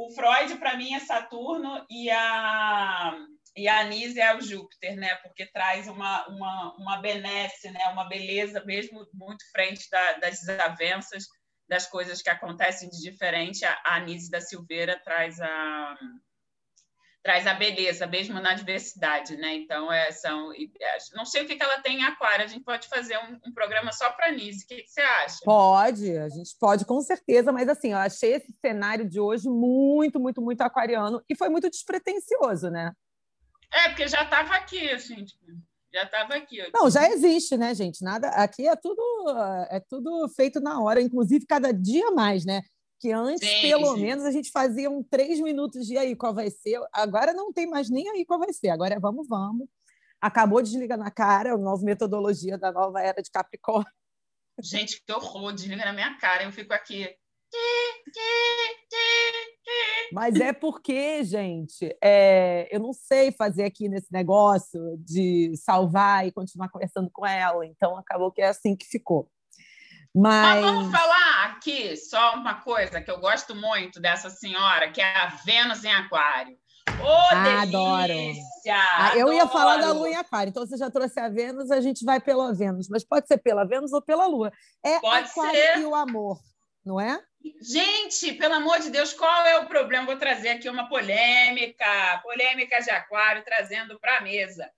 O 0.01 0.09
Freud, 0.09 0.57
para 0.57 0.75
mim, 0.75 0.95
é 0.95 0.99
Saturno 0.99 1.85
e 1.87 2.09
a, 2.09 3.15
e 3.55 3.67
a 3.67 3.81
Anise 3.81 4.19
é 4.19 4.35
o 4.35 4.41
Júpiter, 4.41 4.95
né? 4.95 5.13
Porque 5.17 5.45
traz 5.45 5.87
uma, 5.87 6.27
uma, 6.27 6.75
uma 6.75 6.97
benesse, 6.97 7.69
né? 7.69 7.85
uma 7.89 8.05
beleza, 8.05 8.65
mesmo 8.65 9.05
muito 9.13 9.43
frente 9.51 9.87
da, 9.91 10.13
das 10.13 10.39
desavenças, 10.39 11.25
das 11.69 11.85
coisas 11.85 12.19
que 12.19 12.31
acontecem 12.31 12.89
de 12.89 12.99
diferente. 12.99 13.63
A, 13.63 13.79
a 13.85 13.95
Anise 13.97 14.31
da 14.31 14.41
Silveira 14.41 14.99
traz 15.03 15.39
a 15.39 15.95
traz 17.23 17.45
a 17.45 17.53
beleza, 17.53 18.07
mesmo 18.07 18.39
na 18.39 18.53
diversidade, 18.53 19.35
né? 19.37 19.53
Então, 19.55 19.91
é, 19.91 20.11
são, 20.11 20.51
é, 20.53 20.97
não 21.13 21.25
sei 21.25 21.43
o 21.43 21.47
que, 21.47 21.55
que 21.55 21.63
ela 21.63 21.79
tem 21.81 21.99
em 21.99 22.03
aquário, 22.03 22.43
a 22.43 22.47
gente 22.47 22.63
pode 22.63 22.87
fazer 22.87 23.17
um, 23.17 23.49
um 23.49 23.53
programa 23.53 23.91
só 23.91 24.09
para 24.11 24.31
Nise, 24.31 24.63
o 24.63 24.67
que, 24.67 24.81
que, 24.81 24.89
você 24.89 25.01
acha? 25.01 25.37
Pode, 25.43 26.17
a 26.17 26.29
gente 26.29 26.55
pode, 26.59 26.85
com 26.85 26.99
certeza, 27.01 27.51
mas 27.51 27.69
assim, 27.69 27.91
eu 27.91 27.97
achei 27.97 28.33
esse 28.33 28.51
cenário 28.59 29.07
de 29.07 29.19
hoje 29.19 29.47
muito, 29.47 30.19
muito, 30.19 30.41
muito 30.41 30.61
aquariano 30.61 31.21
e 31.29 31.35
foi 31.35 31.49
muito 31.49 31.69
despretensioso, 31.69 32.69
né? 32.69 32.91
É, 33.71 33.89
porque 33.89 34.07
já 34.07 34.23
estava 34.23 34.55
aqui, 34.55 34.89
assim, 34.89 35.23
tipo, 35.23 35.45
já 35.93 36.03
estava 36.03 36.35
aqui. 36.35 36.57
Não, 36.73 36.89
já 36.89 37.07
existe, 37.07 37.55
né, 37.55 37.75
gente? 37.75 38.03
Nada, 38.03 38.29
aqui 38.29 38.67
é 38.67 38.75
tudo, 38.75 39.01
é 39.69 39.79
tudo 39.79 40.27
feito 40.29 40.59
na 40.59 40.81
hora, 40.81 41.01
inclusive 41.01 41.45
cada 41.45 41.71
dia 41.71 42.09
mais, 42.11 42.45
né? 42.45 42.61
Que 43.01 43.11
antes, 43.11 43.49
sim, 43.49 43.61
pelo 43.63 43.95
sim. 43.95 44.01
menos, 44.01 44.23
a 44.25 44.31
gente 44.31 44.51
fazia 44.51 44.87
um 44.87 45.01
três 45.01 45.39
minutos 45.39 45.87
de 45.87 45.97
aí 45.97 46.15
qual 46.15 46.35
vai 46.35 46.51
ser. 46.51 46.79
Agora 46.93 47.33
não 47.33 47.51
tem 47.51 47.65
mais 47.65 47.89
nem 47.89 48.07
aí 48.09 48.23
qual 48.23 48.39
vai 48.39 48.53
ser. 48.53 48.69
Agora 48.69 48.93
é 48.93 48.99
vamos, 48.99 49.27
vamos. 49.27 49.67
Acabou 50.21 50.61
de 50.61 50.69
desligar 50.69 50.99
na 50.99 51.09
cara, 51.09 51.55
a 51.55 51.57
nova 51.57 51.83
metodologia 51.83 52.59
da 52.59 52.71
nova 52.71 53.01
era 53.01 53.19
de 53.23 53.31
Capricórnio. 53.31 53.91
Gente, 54.61 55.01
que 55.03 55.11
horror, 55.11 55.51
desliga 55.51 55.83
na 55.83 55.93
minha 55.93 56.15
cara. 56.19 56.43
Eu 56.43 56.51
fico 56.51 56.71
aqui. 56.71 57.09
Mas 60.13 60.35
é 60.35 60.53
porque, 60.53 61.23
gente, 61.23 61.97
é, 62.03 62.67
eu 62.69 62.79
não 62.79 62.93
sei 62.93 63.31
fazer 63.31 63.63
aqui 63.63 63.89
nesse 63.89 64.13
negócio 64.13 64.95
de 64.99 65.53
salvar 65.55 66.27
e 66.27 66.31
continuar 66.31 66.69
conversando 66.69 67.09
com 67.11 67.25
ela. 67.25 67.65
Então, 67.65 67.97
acabou 67.97 68.31
que 68.31 68.41
é 68.41 68.49
assim 68.49 68.75
que 68.75 68.85
ficou. 68.85 69.27
Mas... 70.13 70.61
Mas 70.61 70.65
vamos 70.65 70.91
falar 70.91 71.45
aqui 71.45 71.95
só 71.95 72.35
uma 72.35 72.55
coisa 72.55 73.01
que 73.01 73.09
eu 73.09 73.19
gosto 73.19 73.55
muito 73.55 73.99
dessa 73.99 74.29
senhora, 74.29 74.91
que 74.91 75.01
é 75.01 75.17
a 75.17 75.27
Vênus 75.45 75.83
em 75.83 75.91
Aquário. 75.91 76.57
Oh, 77.03 77.35
ah, 77.35 77.61
adoro. 77.61 78.13
Ah, 78.69 79.13
eu 79.15 79.31
ia 79.31 79.47
falar 79.47 79.77
da 79.77 79.91
Lua 79.91 80.09
em 80.09 80.15
Aquário, 80.15 80.49
então 80.49 80.65
você 80.65 80.77
já 80.77 80.89
trouxe 80.89 81.19
a 81.19 81.29
Vênus, 81.29 81.71
a 81.71 81.79
gente 81.79 82.03
vai 82.03 82.19
pela 82.19 82.53
Vênus, 82.53 82.89
mas 82.89 83.03
pode 83.03 83.27
ser 83.27 83.37
pela 83.37 83.65
Vênus 83.65 83.93
ou 83.93 84.01
pela 84.01 84.25
Lua. 84.25 84.51
É 84.83 84.99
pode 84.99 85.29
Aquário 85.29 85.59
ser. 85.59 85.79
e 85.79 85.85
o 85.85 85.95
amor, 85.95 86.39
não 86.85 86.99
é? 86.99 87.19
Gente, 87.61 88.33
pelo 88.33 88.55
amor 88.55 88.79
de 88.79 88.89
Deus, 88.89 89.13
qual 89.13 89.45
é 89.45 89.59
o 89.59 89.65
problema? 89.65 90.05
Vou 90.05 90.17
trazer 90.17 90.49
aqui 90.49 90.69
uma 90.69 90.87
polêmica, 90.87 92.19
polêmica 92.21 92.79
de 92.79 92.89
Aquário, 92.91 93.43
trazendo 93.43 93.99
para 93.99 94.17
a 94.17 94.21
mesa. 94.21 94.69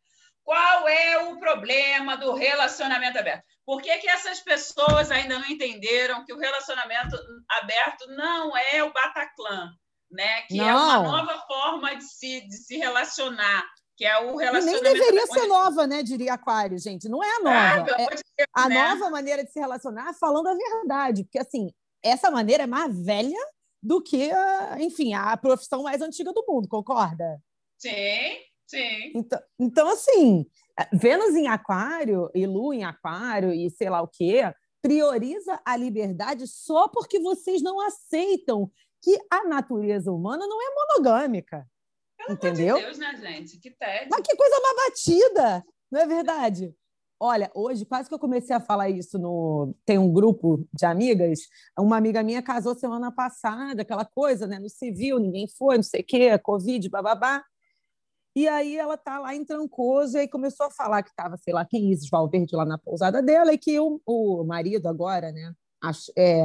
Qual 0.44 0.88
é 0.88 1.18
o 1.30 1.40
problema 1.40 2.18
do 2.18 2.34
relacionamento 2.34 3.18
aberto? 3.18 3.44
Por 3.66 3.82
que, 3.82 3.98
que 3.98 4.10
essas 4.10 4.42
pessoas 4.42 5.10
ainda 5.10 5.40
não 5.40 5.48
entenderam 5.48 6.26
que 6.26 6.34
o 6.34 6.38
relacionamento 6.38 7.18
aberto 7.50 8.08
não 8.08 8.56
é 8.58 8.84
o 8.84 8.92
Bataclan? 8.92 9.72
né? 10.14 10.44
Que 10.44 10.58
não. 10.58 10.66
é 10.66 10.74
uma 10.74 11.04
nova 11.04 11.40
forma 11.48 11.96
de 11.96 12.04
se, 12.04 12.42
de 12.48 12.56
se 12.56 12.78
relacionar, 12.78 13.64
que 13.98 14.06
é 14.06 14.18
o 14.20 14.38
relacionamento. 14.38 14.86
E 14.86 14.90
nem 14.90 14.94
deveria 14.94 15.28
ser 15.28 15.48
nova, 15.48 15.88
né? 15.88 16.04
Diria 16.04 16.34
Aquário, 16.34 16.78
gente. 16.78 17.10
Não 17.10 17.24
é 17.24 17.36
a 17.38 17.40
nova. 17.40 17.92
É, 17.98 18.04
é 18.04 18.08
Deus, 18.08 18.22
a 18.54 18.70
né? 18.70 18.90
nova 18.90 19.10
maneira 19.10 19.44
de 19.44 19.52
se 19.52 19.60
relacionar 19.60 20.14
falando 20.14 20.48
a 20.48 20.54
verdade. 20.54 21.24
Porque, 21.24 21.40
assim, 21.40 21.70
essa 22.02 22.32
maneira 22.32 22.64
é 22.64 22.68
mais 22.68 22.96
velha 23.04 23.40
do 23.82 24.02
que, 24.02 24.32
enfim, 24.80 25.14
a 25.14 25.36
profissão 25.36 25.84
mais 25.84 26.02
antiga 26.02 26.32
do 26.32 26.46
mundo, 26.48 26.70
concorda? 26.70 27.42
Sim, 27.78 28.38
sim. 28.78 29.12
Então, 29.16 29.40
então 29.60 29.90
assim, 29.90 30.46
Vênus 30.92 31.36
em 31.36 31.48
Aquário 31.48 32.30
e 32.34 32.46
Lua 32.46 32.76
em 32.76 32.84
Aquário 32.84 33.54
e 33.54 33.70
sei 33.70 33.90
lá 33.90 34.02
o 34.02 34.08
quê, 34.08 34.44
prioriza 34.82 35.60
a 35.66 35.78
liberdade 35.78 36.48
só 36.48 36.88
porque 36.88 37.20
vocês 37.20 37.62
não 37.62 37.80
aceitam 37.80 38.70
que 39.02 39.18
a 39.30 39.44
natureza 39.46 40.12
humana 40.12 40.46
não 40.48 40.62
é 40.62 40.76
monogâmica. 40.76 41.68
Pelo 42.18 42.34
entendeu? 42.34 42.78
Deus, 42.78 42.98
né, 42.98 43.16
gente? 43.18 43.58
Que 43.60 43.72
tédio. 43.72 44.10
Mas 44.12 44.22
que 44.22 44.36
coisa 44.36 44.60
mais 44.62 44.90
batida, 44.90 45.66
não 45.92 46.02
é 46.02 46.08
verdade? 46.08 46.74
Olha, 47.20 47.50
hoje 47.54 47.86
quase 47.86 48.10
que 48.10 48.16
eu 48.16 48.20
comecei 48.20 48.54
a 48.56 48.60
falar 48.60 48.90
isso 48.90 49.18
no. 49.18 49.74
Tem 49.86 49.98
um 49.98 50.12
grupo 50.12 50.68
de 50.74 50.86
amigas. 50.86 51.40
Uma 51.80 51.96
amiga 51.96 52.22
minha 52.22 52.42
casou 52.42 52.76
semana 52.76 53.12
passada, 53.12 53.82
aquela 53.82 54.04
coisa, 54.04 54.46
né? 54.46 54.60
No 54.60 54.70
civil, 54.70 55.20
ninguém 55.20 55.48
foi, 55.48 55.78
não 55.78 55.84
sei 55.84 56.02
o 56.02 56.06
quê, 56.06 56.38
Covid, 56.38 56.90
bababá. 56.90 57.44
E 58.36 58.48
aí 58.48 58.78
ela 58.78 58.98
tá 58.98 59.20
lá 59.20 59.36
em 59.36 59.46
Trancoso 59.46 60.18
e 60.18 60.22
aí 60.22 60.28
começou 60.28 60.66
a 60.66 60.72
falar 60.72 61.04
que 61.04 61.10
estava, 61.10 61.38
sei 61.38 61.54
lá, 61.54 61.64
quem 61.64 61.92
Isis 61.92 62.10
Valverde 62.10 62.56
lá 62.56 62.66
na 62.66 62.78
pousada 62.80 63.22
dela 63.22 63.54
e 63.54 63.58
que 63.58 63.80
o, 63.80 64.02
o 64.06 64.44
marido 64.44 64.88
agora, 64.88 65.32
né, 65.32 65.54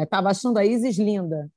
estava 0.03 0.29
é, 0.29 0.31
achando 0.31 0.59
a 0.59 0.67
Isis 0.67 0.99
linda. 0.99 1.51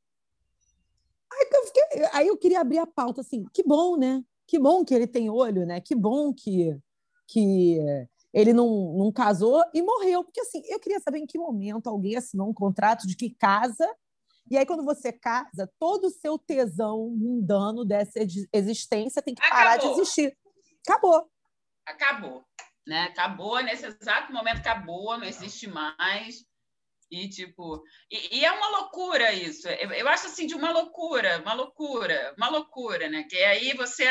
Aí 1.33 1.49
eu, 1.51 1.65
fiquei, 1.65 2.09
aí 2.13 2.27
eu 2.27 2.37
queria 2.37 2.61
abrir 2.61 2.77
a 2.77 2.87
pauta 2.87 3.21
assim, 3.21 3.43
que 3.53 3.63
bom, 3.63 3.97
né? 3.97 4.23
Que 4.47 4.59
bom 4.59 4.83
que 4.83 4.93
ele 4.93 5.07
tem 5.07 5.29
olho, 5.29 5.65
né? 5.65 5.79
Que 5.81 5.95
bom 5.95 6.33
que, 6.33 6.77
que 7.27 7.79
ele 8.33 8.53
não, 8.53 8.93
não 8.97 9.11
casou 9.11 9.63
e 9.73 9.81
morreu. 9.81 10.23
Porque 10.23 10.41
assim, 10.41 10.61
eu 10.67 10.79
queria 10.79 10.99
saber 10.99 11.19
em 11.19 11.25
que 11.25 11.37
momento 11.37 11.87
alguém 11.87 12.15
assinou 12.15 12.49
um 12.49 12.53
contrato 12.53 13.07
de 13.07 13.15
que 13.15 13.29
casa 13.29 13.87
e 14.51 14.57
aí, 14.57 14.65
quando 14.65 14.83
você 14.83 15.13
casa, 15.13 15.71
todo 15.79 16.07
o 16.07 16.11
seu 16.11 16.37
tesão 16.37 17.07
mundano 17.09 17.85
dessa 17.85 18.19
existência 18.51 19.21
tem 19.21 19.33
que 19.33 19.41
parar 19.49 19.75
acabou. 19.75 19.95
de 19.95 20.01
existir. 20.01 20.37
Acabou. 20.85 21.31
Acabou. 21.85 22.45
Né? 22.85 23.03
Acabou, 23.03 23.63
nesse 23.63 23.85
exato 23.85 24.33
momento 24.33 24.57
acabou, 24.57 25.17
não 25.17 25.23
existe 25.23 25.67
mais. 25.67 26.43
E, 27.09 27.29
tipo, 27.29 27.81
e, 28.11 28.39
e, 28.39 28.45
é 28.45 28.51
uma 28.51 28.79
loucura 28.79 29.31
isso. 29.31 29.69
Eu, 29.69 29.91
eu, 29.91 30.07
acho 30.09 30.27
assim 30.27 30.45
de 30.45 30.53
uma 30.53 30.71
loucura, 30.71 31.39
uma 31.39 31.53
loucura, 31.53 32.33
uma 32.37 32.49
loucura, 32.49 33.07
né? 33.07 33.23
Que 33.29 33.37
aí 33.37 33.73
você. 33.73 34.05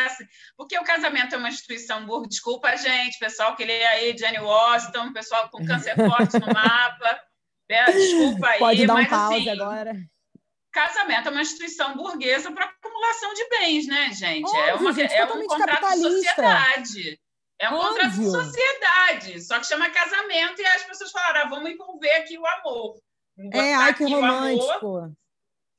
Porque 0.57 0.79
o 0.79 0.85
casamento 0.85 1.35
é 1.35 1.38
uma 1.38 1.48
instituição 1.50 2.07
burra. 2.07 2.29
Desculpa, 2.29 2.74
gente, 2.76 3.18
pessoal 3.18 3.55
que 3.57 3.64
lê 3.64 3.85
aí 3.85 4.16
Jenny 4.16 4.38
Washington, 4.38 5.12
pessoal 5.12 5.50
com 5.50 5.66
câncer 5.66 5.96
forte 5.96 6.38
no 6.38 6.46
mapa. 6.46 7.20
Desculpa 7.92 8.48
aí. 8.48 8.59
Pode 8.59 8.87
dar 8.87 8.94
um 8.94 8.96
mas, 8.96 9.09
pause 9.09 9.35
assim, 9.35 9.48
agora. 9.50 10.10
Casamento 10.72 11.28
é 11.28 11.30
uma 11.33 11.42
instituição 11.42 11.96
burguesa 11.96 12.52
para 12.52 12.64
acumulação 12.64 13.35
de 13.35 13.48
bens, 13.48 13.87
né, 13.87 14.12
gente? 14.12 14.46
Óbvio, 14.46 14.61
é, 14.61 14.74
uma, 14.74 14.92
gente, 14.92 15.12
é 15.14 15.24
um 15.24 15.46
contrato 15.46 15.90
de 15.90 16.00
sociedade. 16.00 17.20
É 17.59 17.68
um 17.68 17.74
Óbvio. 17.74 17.88
contrato 17.88 18.16
de 18.16 18.30
sociedade, 18.30 19.40
só 19.42 19.59
que 19.59 19.66
chama 19.66 19.90
casamento 19.90 20.62
e 20.62 20.66
as 20.66 20.85
pessoas 20.85 21.11
falaram: 21.11 21.40
ah, 21.42 21.48
vamos 21.48 21.70
envolver 21.70 22.12
aqui 22.12 22.38
o 22.38 22.46
amor. 22.46 22.96
É, 23.52 23.74
ai, 23.74 23.94
que 23.94 24.04
romântico. 24.04 25.12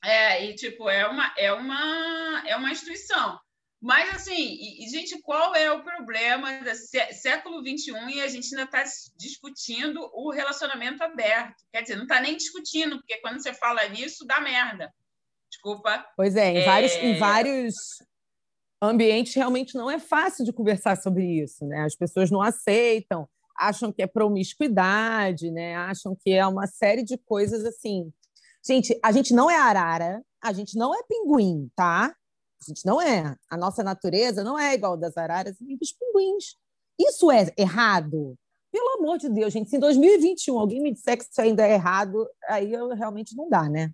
É, 0.04 0.44
e 0.44 0.54
tipo, 0.54 0.88
é 0.90 1.06
uma, 1.06 1.32
é 1.36 1.52
uma, 1.52 2.42
é 2.46 2.56
uma 2.56 2.70
instituição. 2.70 3.38
Mas, 3.82 4.14
assim, 4.14 4.58
e, 4.78 4.88
gente, 4.88 5.20
qual 5.22 5.56
é 5.56 5.72
o 5.72 5.82
problema 5.82 6.60
do 6.60 6.72
século 7.12 7.60
XXI 7.66 7.90
e 8.14 8.20
a 8.20 8.28
gente 8.28 8.54
ainda 8.54 8.62
está 8.62 8.84
discutindo 9.16 10.08
o 10.14 10.30
relacionamento 10.30 11.02
aberto? 11.02 11.64
Quer 11.72 11.82
dizer, 11.82 11.96
não 11.96 12.04
está 12.04 12.20
nem 12.20 12.36
discutindo, 12.36 12.98
porque 12.98 13.18
quando 13.18 13.42
você 13.42 13.52
fala 13.52 13.88
nisso, 13.88 14.24
dá 14.24 14.40
merda. 14.40 14.94
Desculpa. 15.50 16.06
Pois 16.16 16.36
é, 16.36 16.52
em, 16.52 16.56
é... 16.58 16.64
Vários, 16.64 16.94
em 16.94 17.18
vários 17.18 17.74
ambiente 18.80 19.36
realmente 19.36 19.74
não 19.74 19.90
é 19.90 19.98
fácil 19.98 20.44
de 20.44 20.52
conversar 20.52 20.96
sobre 20.96 21.24
isso, 21.42 21.66
né? 21.66 21.82
As 21.82 21.96
pessoas 21.96 22.30
não 22.30 22.40
aceitam, 22.40 23.28
acham 23.58 23.92
que 23.92 24.00
é 24.00 24.06
promiscuidade, 24.06 25.50
né? 25.50 25.74
Acham 25.74 26.16
que 26.16 26.30
é 26.30 26.46
uma 26.46 26.68
série 26.68 27.02
de 27.02 27.18
coisas 27.18 27.64
assim. 27.64 28.12
Gente, 28.64 28.96
a 29.02 29.10
gente 29.10 29.34
não 29.34 29.50
é 29.50 29.56
arara, 29.56 30.22
a 30.40 30.52
gente 30.52 30.78
não 30.78 30.94
é 30.94 31.02
pinguim, 31.02 31.68
tá? 31.74 32.14
A 32.62 32.68
gente 32.68 32.86
não 32.86 33.00
é. 33.00 33.36
A 33.50 33.56
nossa 33.56 33.82
natureza 33.82 34.44
não 34.44 34.58
é 34.58 34.74
igual 34.74 34.96
das 34.96 35.16
araras 35.16 35.60
e 35.60 35.76
dos 35.76 35.92
pinguins. 35.92 36.56
Isso 36.98 37.30
é 37.30 37.52
errado? 37.56 38.36
Pelo 38.70 38.98
amor 38.98 39.18
de 39.18 39.28
Deus, 39.28 39.52
gente. 39.52 39.68
Se 39.68 39.76
em 39.76 39.80
2021 39.80 40.58
alguém 40.58 40.80
me 40.80 40.92
disser 40.92 41.18
que 41.18 41.24
isso 41.24 41.40
ainda 41.40 41.66
é 41.66 41.74
errado, 41.74 42.26
aí 42.48 42.72
eu 42.72 42.88
realmente 42.90 43.36
não 43.36 43.48
dá, 43.48 43.68
né? 43.68 43.92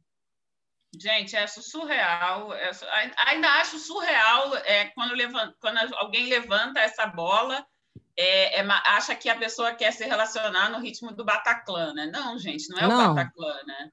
Gente, 0.96 1.36
acho 1.36 1.62
surreal. 1.62 2.52
É, 2.54 2.70
ainda 3.26 3.48
acho 3.60 3.78
surreal 3.78 4.56
é, 4.58 4.86
quando, 4.86 5.14
levanta, 5.14 5.54
quando 5.60 5.78
alguém 5.96 6.28
levanta 6.28 6.80
essa 6.80 7.06
bola, 7.06 7.66
é, 8.16 8.60
é, 8.60 8.66
acha 8.86 9.14
que 9.14 9.28
a 9.28 9.36
pessoa 9.36 9.74
quer 9.74 9.92
se 9.92 10.04
relacionar 10.04 10.70
no 10.70 10.80
ritmo 10.80 11.12
do 11.12 11.24
Bataclan, 11.24 11.92
né? 11.94 12.06
Não, 12.06 12.38
gente, 12.38 12.68
não 12.68 12.78
é 12.78 12.86
não. 12.86 13.12
o 13.12 13.14
Bataclan, 13.14 13.62
né? 13.66 13.90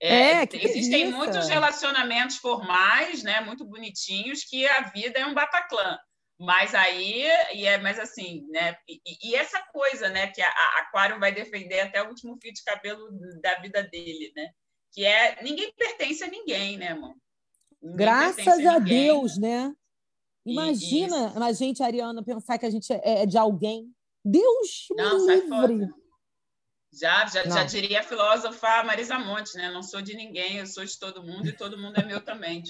É, 0.00 0.42
é 0.42 0.48
existem 0.52 1.10
muitos 1.10 1.48
relacionamentos 1.48 2.36
formais, 2.36 3.22
né, 3.22 3.40
muito 3.40 3.64
bonitinhos, 3.64 4.44
que 4.44 4.66
a 4.66 4.82
vida 4.90 5.18
é 5.18 5.26
um 5.26 5.34
Bataclan. 5.34 5.98
Mas 6.38 6.72
aí, 6.72 7.24
e 7.52 7.66
é, 7.66 7.78
mas 7.78 7.98
assim, 7.98 8.46
né? 8.50 8.76
E, 8.88 9.00
e, 9.24 9.34
essa 9.34 9.60
coisa, 9.72 10.08
né, 10.08 10.28
que 10.28 10.40
a, 10.40 10.48
a 10.48 10.82
Aquário 10.82 11.18
vai 11.18 11.32
defender 11.32 11.80
até 11.80 12.00
o 12.00 12.08
último 12.08 12.38
fio 12.40 12.52
de 12.52 12.62
cabelo 12.62 13.08
da 13.42 13.56
vida 13.58 13.82
dele, 13.82 14.32
né? 14.36 14.48
que 14.92 15.04
é 15.04 15.40
ninguém 15.42 15.72
pertence 15.76 16.24
a 16.24 16.28
ninguém, 16.28 16.76
né? 16.76 16.94
Ninguém 16.94 17.96
Graças 17.96 18.66
a, 18.66 18.74
a 18.74 18.78
Deus, 18.78 19.38
né? 19.38 19.72
Imagina 20.44 21.28
Isso. 21.28 21.42
a 21.42 21.52
gente, 21.52 21.82
Ariana, 21.82 22.22
pensar 22.24 22.58
que 22.58 22.66
a 22.66 22.70
gente 22.70 22.92
é, 22.92 23.22
é 23.22 23.26
de 23.26 23.36
alguém. 23.36 23.92
Deus 24.24 24.88
Não, 24.90 25.26
me 25.26 25.36
livre. 25.36 25.94
Já, 26.98 27.26
já, 27.26 27.44
já 27.44 27.64
diria 27.64 28.00
a 28.00 28.02
filósofa 28.02 28.82
Marisa 28.82 29.18
Monte, 29.18 29.56
né? 29.56 29.70
Não 29.70 29.82
sou 29.82 30.02
de 30.02 30.16
ninguém, 30.16 30.58
eu 30.58 30.66
sou 30.66 30.84
de 30.84 30.98
todo 30.98 31.22
mundo 31.22 31.48
e 31.48 31.52
todo 31.52 31.78
mundo 31.78 31.98
é 31.98 32.04
meu 32.04 32.20
também. 32.20 32.62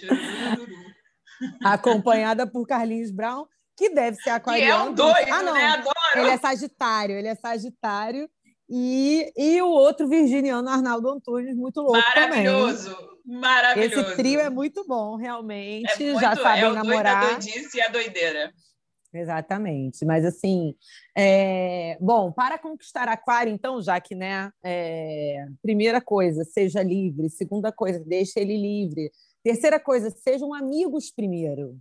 Acompanhada 1.65 2.47
por 2.47 2.67
Carlinhos 2.67 3.11
Brown, 3.11 3.47
que 3.77 3.91
deve 3.91 4.17
ser 4.19 4.31
aquariano. 4.31 4.73
Que 4.73 4.89
é 4.89 4.91
um 4.91 4.95
doido, 4.95 5.33
ah, 5.33 5.43
não. 5.43 5.55
né? 5.55 5.67
Adoro. 5.67 5.95
Ele 6.17 6.31
é 6.31 6.39
sagitário, 6.39 7.17
ele 7.17 7.29
é 7.29 7.35
sagitário 7.35 8.29
e, 8.69 9.33
e 9.35 9.63
o 9.63 9.69
outro 9.69 10.07
virginiano, 10.07 10.69
Arnaldo 10.69 11.09
Antunes, 11.11 11.57
muito 11.57 11.81
louco 11.81 11.99
Maravilhoso, 11.99 12.95
também. 12.95 13.41
maravilhoso. 13.41 14.01
Esse 14.01 14.17
trio 14.17 14.41
é 14.41 14.51
muito 14.51 14.85
bom, 14.87 15.17
realmente. 15.17 16.03
É 16.03 16.05
muito, 16.05 16.21
já 16.21 16.37
sabem 16.37 16.65
é 16.65 16.69
o 16.69 16.75
namorar. 16.75 17.21
Doido, 17.21 17.35
a 17.35 17.39
doidice 17.39 17.79
e 17.79 17.81
a 17.81 17.89
doideira. 17.89 18.53
Exatamente, 19.13 20.05
mas 20.05 20.25
assim, 20.25 20.75
é... 21.17 21.97
bom, 22.01 22.31
para 22.31 22.59
conquistar 22.59 23.09
aquário, 23.09 23.53
então, 23.53 23.81
já 23.81 23.99
que, 24.01 24.15
né, 24.15 24.51
é... 24.63 25.47
primeira 25.63 26.01
coisa, 26.01 26.45
seja 26.45 26.83
livre, 26.83 27.31
segunda 27.31 27.73
coisa, 27.73 27.99
deixe 28.05 28.39
ele 28.39 28.57
livre, 28.57 29.11
terceira 29.43 29.81
coisa, 29.81 30.11
sejam 30.11 30.53
amigos 30.53 31.11
primeiro. 31.11 31.79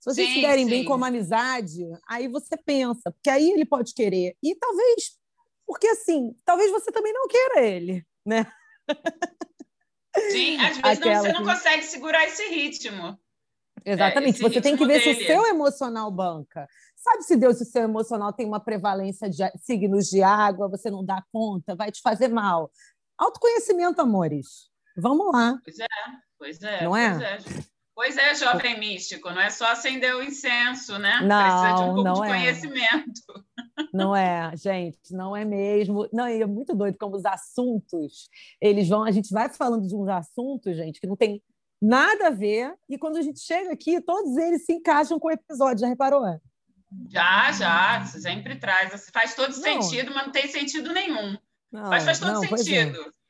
Se 0.00 0.12
vocês 0.12 0.28
sim, 0.28 0.34
se 0.36 0.40
derem 0.42 0.64
sim. 0.64 0.70
bem 0.70 0.84
como 0.84 1.04
amizade, 1.04 1.82
aí 2.08 2.28
você 2.28 2.56
pensa, 2.56 3.10
porque 3.10 3.30
aí 3.30 3.50
ele 3.50 3.64
pode 3.64 3.92
querer, 3.92 4.36
e 4.42 4.54
talvez 4.54 5.18
porque, 5.66 5.86
assim, 5.88 6.34
talvez 6.44 6.70
você 6.70 6.92
também 6.92 7.12
não 7.12 7.26
queira 7.26 7.62
ele, 7.62 8.06
né? 8.24 8.46
Sim, 10.30 10.58
às 10.60 10.78
vezes 10.78 11.00
não, 11.00 11.22
você 11.22 11.32
não 11.32 11.44
consegue 11.44 11.82
segurar 11.84 12.24
esse 12.26 12.46
ritmo. 12.48 13.18
Exatamente, 13.84 14.44
é, 14.44 14.48
você 14.48 14.60
tem 14.60 14.76
que 14.76 14.86
ver 14.86 14.98
dele. 14.98 15.14
se 15.14 15.22
o 15.22 15.26
seu 15.26 15.46
emocional 15.46 16.10
banca. 16.10 16.66
Sabe 16.96 17.22
se 17.22 17.36
Deus, 17.36 17.60
o 17.60 17.64
seu 17.64 17.82
emocional 17.82 18.32
tem 18.32 18.46
uma 18.46 18.60
prevalência 18.60 19.28
de 19.28 19.42
signos 19.58 20.08
de 20.08 20.22
água, 20.22 20.68
você 20.68 20.90
não 20.90 21.04
dá 21.04 21.22
conta, 21.30 21.74
vai 21.76 21.92
te 21.92 22.00
fazer 22.00 22.28
mal. 22.28 22.70
Autoconhecimento, 23.18 24.00
amores. 24.00 24.70
Vamos 24.96 25.32
lá. 25.32 25.58
Pois 25.62 25.78
é, 25.78 25.86
pois 26.38 26.62
é. 26.62 26.84
Não 26.84 26.96
é? 26.96 27.10
Pois 27.10 27.56
é. 27.56 27.64
Pois 27.94 28.16
é, 28.16 28.34
jovem 28.34 28.78
místico, 28.80 29.30
não 29.30 29.40
é 29.40 29.50
só 29.50 29.66
acender 29.70 30.16
o 30.16 30.22
incenso, 30.22 30.98
né? 30.98 31.20
Não, 31.22 31.42
Precisa 31.42 31.74
de 31.74 31.82
um 31.82 31.94
pouco 31.94 32.02
não 32.02 32.14
de 32.14 32.22
é. 32.22 32.26
conhecimento. 32.26 33.44
Não 33.92 34.16
é, 34.16 34.50
gente, 34.56 35.12
não 35.12 35.36
é 35.36 35.44
mesmo. 35.44 36.08
Não, 36.12 36.28
e 36.28 36.42
é 36.42 36.46
muito 36.46 36.74
doido 36.74 36.98
como 36.98 37.16
os 37.16 37.24
assuntos, 37.24 38.28
eles 38.60 38.88
vão, 38.88 39.04
a 39.04 39.12
gente 39.12 39.32
vai 39.32 39.48
falando 39.48 39.86
de 39.86 39.94
uns 39.94 40.08
assuntos, 40.08 40.76
gente, 40.76 41.00
que 41.00 41.06
não 41.06 41.16
tem 41.16 41.40
nada 41.84 42.28
a 42.28 42.30
ver, 42.30 42.72
e 42.88 42.96
quando 42.96 43.16
a 43.18 43.22
gente 43.22 43.40
chega 43.40 43.72
aqui, 43.72 44.00
todos 44.00 44.36
eles 44.36 44.64
se 44.64 44.72
encaixam 44.72 45.18
com 45.18 45.28
o 45.28 45.32
episódio, 45.32 45.80
já 45.80 45.86
reparou? 45.86 46.22
Já, 47.10 47.52
já, 47.52 48.04
sempre 48.06 48.56
traz. 48.56 49.10
Faz 49.12 49.34
todo 49.34 49.48
não. 49.48 49.82
sentido, 49.82 50.12
mas 50.14 50.26
não 50.26 50.32
tem 50.32 50.48
sentido 50.48 50.92
nenhum. 50.92 51.36
Não, 51.70 51.90
mas 51.90 52.04
faz 52.04 52.18
todo 52.18 52.32
não, 52.32 52.44
é. 52.44 52.56
sentido. 52.56 53.00
É. 53.00 53.24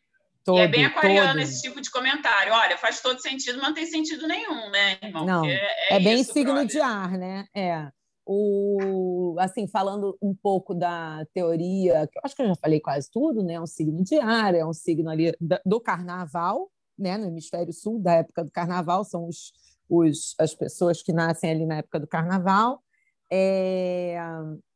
Todo, 0.45 0.59
e 0.59 0.61
é 0.61 0.69
bem 0.69 0.85
aquariano 0.85 1.33
todo. 1.33 1.41
esse 1.41 1.63
tipo 1.63 1.81
de 1.81 1.91
comentário. 1.91 2.53
Olha, 2.53 2.77
faz 2.77 3.01
todo 3.01 3.19
sentido, 3.19 3.57
mas 3.57 3.69
não 3.69 3.75
tem 3.75 3.87
sentido 3.87 4.29
nenhum, 4.29 4.71
né, 4.71 4.99
irmão? 5.03 5.25
Não, 5.25 5.45
é, 5.47 5.69
é, 5.91 5.99
bem 5.99 6.21
isso, 6.21 6.35
signo 6.35 6.53
brother. 6.53 6.69
de 6.69 6.81
ar, 6.81 7.13
né? 7.13 7.47
É. 7.55 7.89
O, 8.27 9.37
assim, 9.39 9.67
falando 9.67 10.17
um 10.21 10.35
pouco 10.35 10.75
da 10.75 11.27
teoria, 11.33 12.07
que 12.07 12.19
eu 12.19 12.23
acho 12.25 12.37
que 12.37 12.43
eu 12.43 12.49
já 12.49 12.55
falei 12.55 12.81
quase 12.81 13.11
tudo, 13.11 13.43
né? 13.43 13.55
É 13.55 13.61
um 13.61 13.67
signo 13.67 14.05
de 14.05 14.19
ar, 14.19 14.55
é 14.55 14.65
um 14.65 14.73
signo 14.73 15.11
ali 15.11 15.35
do 15.65 15.81
carnaval, 15.81 16.71
né? 16.99 17.17
No 17.17 17.27
hemisfério 17.27 17.73
sul, 17.73 18.01
da 18.01 18.15
época 18.15 18.45
do 18.45 18.51
carnaval, 18.51 19.05
são 19.05 19.29
os, 19.29 19.53
os, 19.89 20.35
as 20.39 20.55
pessoas 20.55 21.03
que 21.03 21.13
nascem 21.13 21.51
ali 21.51 21.67
na 21.67 21.79
época 21.79 22.01
do 22.01 22.07
carnaval. 22.07 22.83
É, 23.31 24.17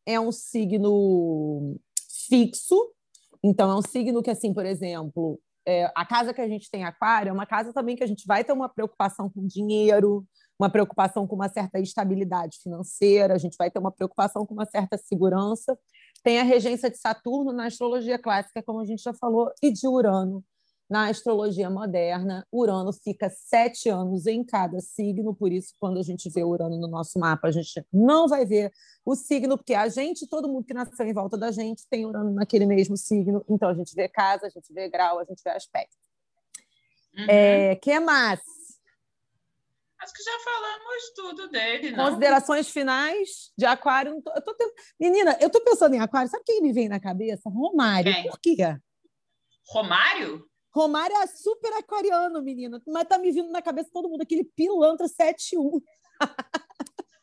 é 0.06 0.18
um 0.18 0.32
signo 0.32 1.76
fixo, 2.28 2.92
então 3.42 3.70
é 3.70 3.74
um 3.74 3.82
signo 3.82 4.22
que, 4.22 4.30
assim, 4.30 4.52
por 4.52 4.66
exemplo, 4.66 5.40
é, 5.66 5.90
a 5.94 6.04
casa 6.04 6.32
que 6.32 6.40
a 6.40 6.48
gente 6.48 6.70
tem 6.70 6.84
aquário 6.84 7.30
é 7.30 7.32
uma 7.32 7.46
casa 7.46 7.72
também 7.72 7.94
que 7.94 8.02
a 8.02 8.06
gente 8.06 8.26
vai 8.26 8.42
ter 8.42 8.52
uma 8.52 8.68
preocupação 8.68 9.28
com 9.28 9.46
dinheiro, 9.46 10.26
uma 10.58 10.70
preocupação 10.70 11.26
com 11.26 11.36
uma 11.36 11.48
certa 11.48 11.78
estabilidade 11.78 12.58
financeira, 12.62 13.34
a 13.34 13.38
gente 13.38 13.56
vai 13.56 13.70
ter 13.70 13.78
uma 13.78 13.92
preocupação 13.92 14.44
com 14.46 14.54
uma 14.54 14.64
certa 14.64 14.96
segurança. 14.96 15.78
Tem 16.22 16.40
a 16.40 16.42
regência 16.42 16.90
de 16.90 16.96
Saturno 16.96 17.52
na 17.52 17.66
astrologia 17.66 18.18
clássica, 18.18 18.62
como 18.62 18.80
a 18.80 18.84
gente 18.84 19.02
já 19.02 19.14
falou, 19.14 19.52
e 19.62 19.70
de 19.70 19.86
Urano 19.86 20.42
na 20.88 21.08
astrologia 21.08 21.68
moderna. 21.68 22.46
Urano 22.52 22.92
fica 22.92 23.28
sete 23.28 23.88
anos 23.88 24.26
em 24.26 24.42
cada 24.42 24.80
signo, 24.80 25.34
por 25.34 25.52
isso, 25.52 25.74
quando 25.78 25.98
a 25.98 26.02
gente 26.02 26.30
vê 26.30 26.42
Urano 26.42 26.78
no 26.78 26.88
nosso 26.88 27.18
mapa, 27.18 27.48
a 27.48 27.52
gente 27.52 27.84
não 27.92 28.26
vai 28.26 28.46
ver 28.46 28.72
o 29.04 29.14
signo, 29.14 29.56
porque 29.56 29.74
a 29.74 29.88
gente, 29.88 30.26
todo 30.26 30.48
mundo 30.48 30.64
que 30.64 30.74
nasceu 30.74 31.06
em 31.06 31.12
volta 31.12 31.36
da 31.36 31.50
gente, 31.50 31.86
tem 31.88 32.06
Urano 32.06 32.32
naquele 32.32 32.66
mesmo 32.66 32.96
signo, 32.96 33.44
então 33.48 33.68
a 33.68 33.74
gente 33.74 33.94
vê 33.94 34.08
casa, 34.08 34.46
a 34.46 34.50
gente 34.50 34.72
vê 34.72 34.88
grau, 34.88 35.18
a 35.18 35.24
gente 35.24 35.42
vê 35.42 35.50
aspecto. 35.50 35.96
Uhum. 37.16 37.26
É, 37.28 37.76
que 37.76 37.98
mais? 38.00 38.40
Acho 40.00 40.12
que 40.12 40.22
já 40.22 40.38
falamos 40.44 41.12
tudo 41.14 41.48
dele, 41.48 41.90
não? 41.90 42.06
Considerações 42.06 42.68
finais 42.70 43.52
de 43.58 43.66
Aquário. 43.66 44.22
Eu 44.34 44.42
tô. 44.42 44.54
Menina, 44.98 45.36
eu 45.40 45.50
tô 45.50 45.60
pensando 45.60 45.94
em 45.94 45.98
Aquário. 45.98 46.30
Sabe 46.30 46.44
quem 46.46 46.62
me 46.62 46.72
vem 46.72 46.88
na 46.88 47.00
cabeça? 47.00 47.50
Romário. 47.50 48.12
Quem? 48.12 48.30
Por 48.30 48.38
quê? 48.38 48.56
Romário? 49.66 50.48
Romário 50.78 51.16
é 51.16 51.26
super 51.26 51.72
aquariano, 51.74 52.40
menina. 52.40 52.80
Mas 52.86 53.08
tá 53.08 53.18
me 53.18 53.32
vindo 53.32 53.50
na 53.50 53.60
cabeça 53.60 53.90
todo 53.92 54.08
mundo, 54.08 54.22
aquele 54.22 54.44
pilantra 54.44 55.06
7-1. 55.06 55.82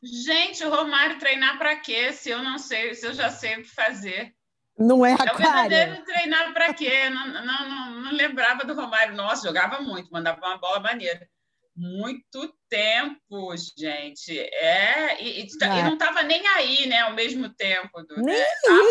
Gente, 0.04 0.63
o 0.63 0.70
Romário 0.70 1.18
treinar 1.18 1.58
para 1.58 1.76
quê? 1.78 2.12
Se 2.12 2.30
eu 2.30 2.44
não 2.44 2.58
sei, 2.58 2.94
se 2.94 3.08
eu 3.08 3.13
já 3.13 3.30
sei 3.30 3.56
o 3.56 3.62
que 3.63 3.74
fazer. 3.74 4.36
Não 4.78 5.06
é 5.06 5.13
aquário? 5.13 5.32
É 5.32 5.34
o 5.34 5.70
verdadeiro 5.70 6.06
treinar 6.06 6.54
para 6.54 6.74
quê? 6.74 7.10
Não, 7.10 7.28
não, 7.28 7.46
não, 7.46 8.02
não, 8.02 8.12
lembrava 8.12 8.65
do 8.65 8.76
Romário. 8.76 9.15
Nossa, 9.15 9.48
jogava 9.48 9.82
muito, 9.82 10.12
mandava 10.12 10.46
uma 10.46 10.58
bola 10.58 10.80
maneira 10.80 11.28
muito 11.76 12.54
tempo, 12.70 13.54
gente. 13.78 14.38
É, 14.40 15.22
e, 15.22 15.42
e, 15.42 15.48
é. 15.62 15.80
e 15.80 15.84
não 15.84 15.94
estava 15.94 16.24
nem 16.24 16.48
aí, 16.48 16.88
né, 16.88 17.00
ao 17.00 17.14
mesmo 17.14 17.50
tempo. 17.50 18.02
Do, 18.04 18.16
nem 18.22 18.36
né? 18.36 18.46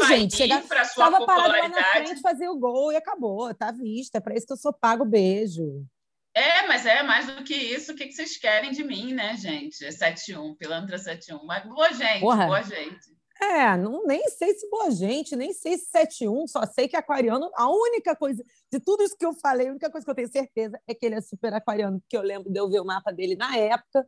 aí, 0.08 0.28
gente. 0.28 0.68
Para 0.68 0.84
sua. 0.84 1.24
Parado 1.24 1.68
na 1.68 1.84
frente, 1.92 2.20
fazer 2.20 2.48
o 2.48 2.58
gol 2.58 2.92
e 2.92 2.96
acabou. 2.96 3.54
Tá 3.54 3.72
vista. 3.72 4.18
É 4.18 4.20
para 4.20 4.34
isso 4.34 4.46
que 4.46 4.52
eu 4.52 4.58
sou 4.58 4.72
pago. 4.72 5.04
Beijo. 5.04 5.86
É, 6.34 6.66
mas 6.66 6.84
é 6.84 7.02
mais 7.02 7.26
do 7.26 7.44
que 7.44 7.54
isso. 7.54 7.92
O 7.92 7.94
que, 7.94 8.06
que 8.06 8.12
vocês 8.12 8.36
querem 8.36 8.72
de 8.72 8.82
mim, 8.82 9.14
né, 9.14 9.36
gente? 9.36 9.84
7-1, 9.86 10.56
pilantra 10.56 10.96
7-1. 10.96 11.40
Mas 11.44 11.64
boa 11.64 11.92
gente, 11.92 12.20
Porra. 12.20 12.46
boa 12.46 12.62
gente. 12.62 13.13
É, 13.40 13.76
não, 13.76 14.04
nem 14.06 14.28
sei 14.28 14.54
se 14.54 14.68
boa 14.70 14.90
gente, 14.90 15.34
nem 15.34 15.52
sei 15.52 15.76
se 15.76 15.86
71, 15.86 16.46
só 16.46 16.64
sei 16.66 16.86
que 16.86 16.96
aquariano, 16.96 17.50
a 17.54 17.68
única 17.68 18.14
coisa, 18.14 18.44
de 18.72 18.80
tudo 18.80 19.02
isso 19.02 19.16
que 19.16 19.26
eu 19.26 19.34
falei, 19.34 19.68
a 19.68 19.70
única 19.70 19.90
coisa 19.90 20.04
que 20.04 20.10
eu 20.10 20.14
tenho 20.14 20.30
certeza 20.30 20.80
é 20.86 20.94
que 20.94 21.04
ele 21.04 21.16
é 21.16 21.20
super 21.20 21.52
aquariano, 21.52 22.00
porque 22.00 22.16
eu 22.16 22.22
lembro 22.22 22.50
de 22.50 22.58
eu 22.58 22.70
ver 22.70 22.80
o 22.80 22.84
mapa 22.84 23.12
dele 23.12 23.34
na 23.36 23.56
época, 23.56 24.06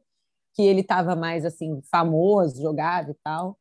que 0.54 0.62
ele 0.62 0.80
estava 0.80 1.16
mais 1.16 1.44
assim, 1.44 1.82
famoso, 1.90 2.62
jogado 2.62 3.10
e 3.10 3.14
tal. 3.22 3.58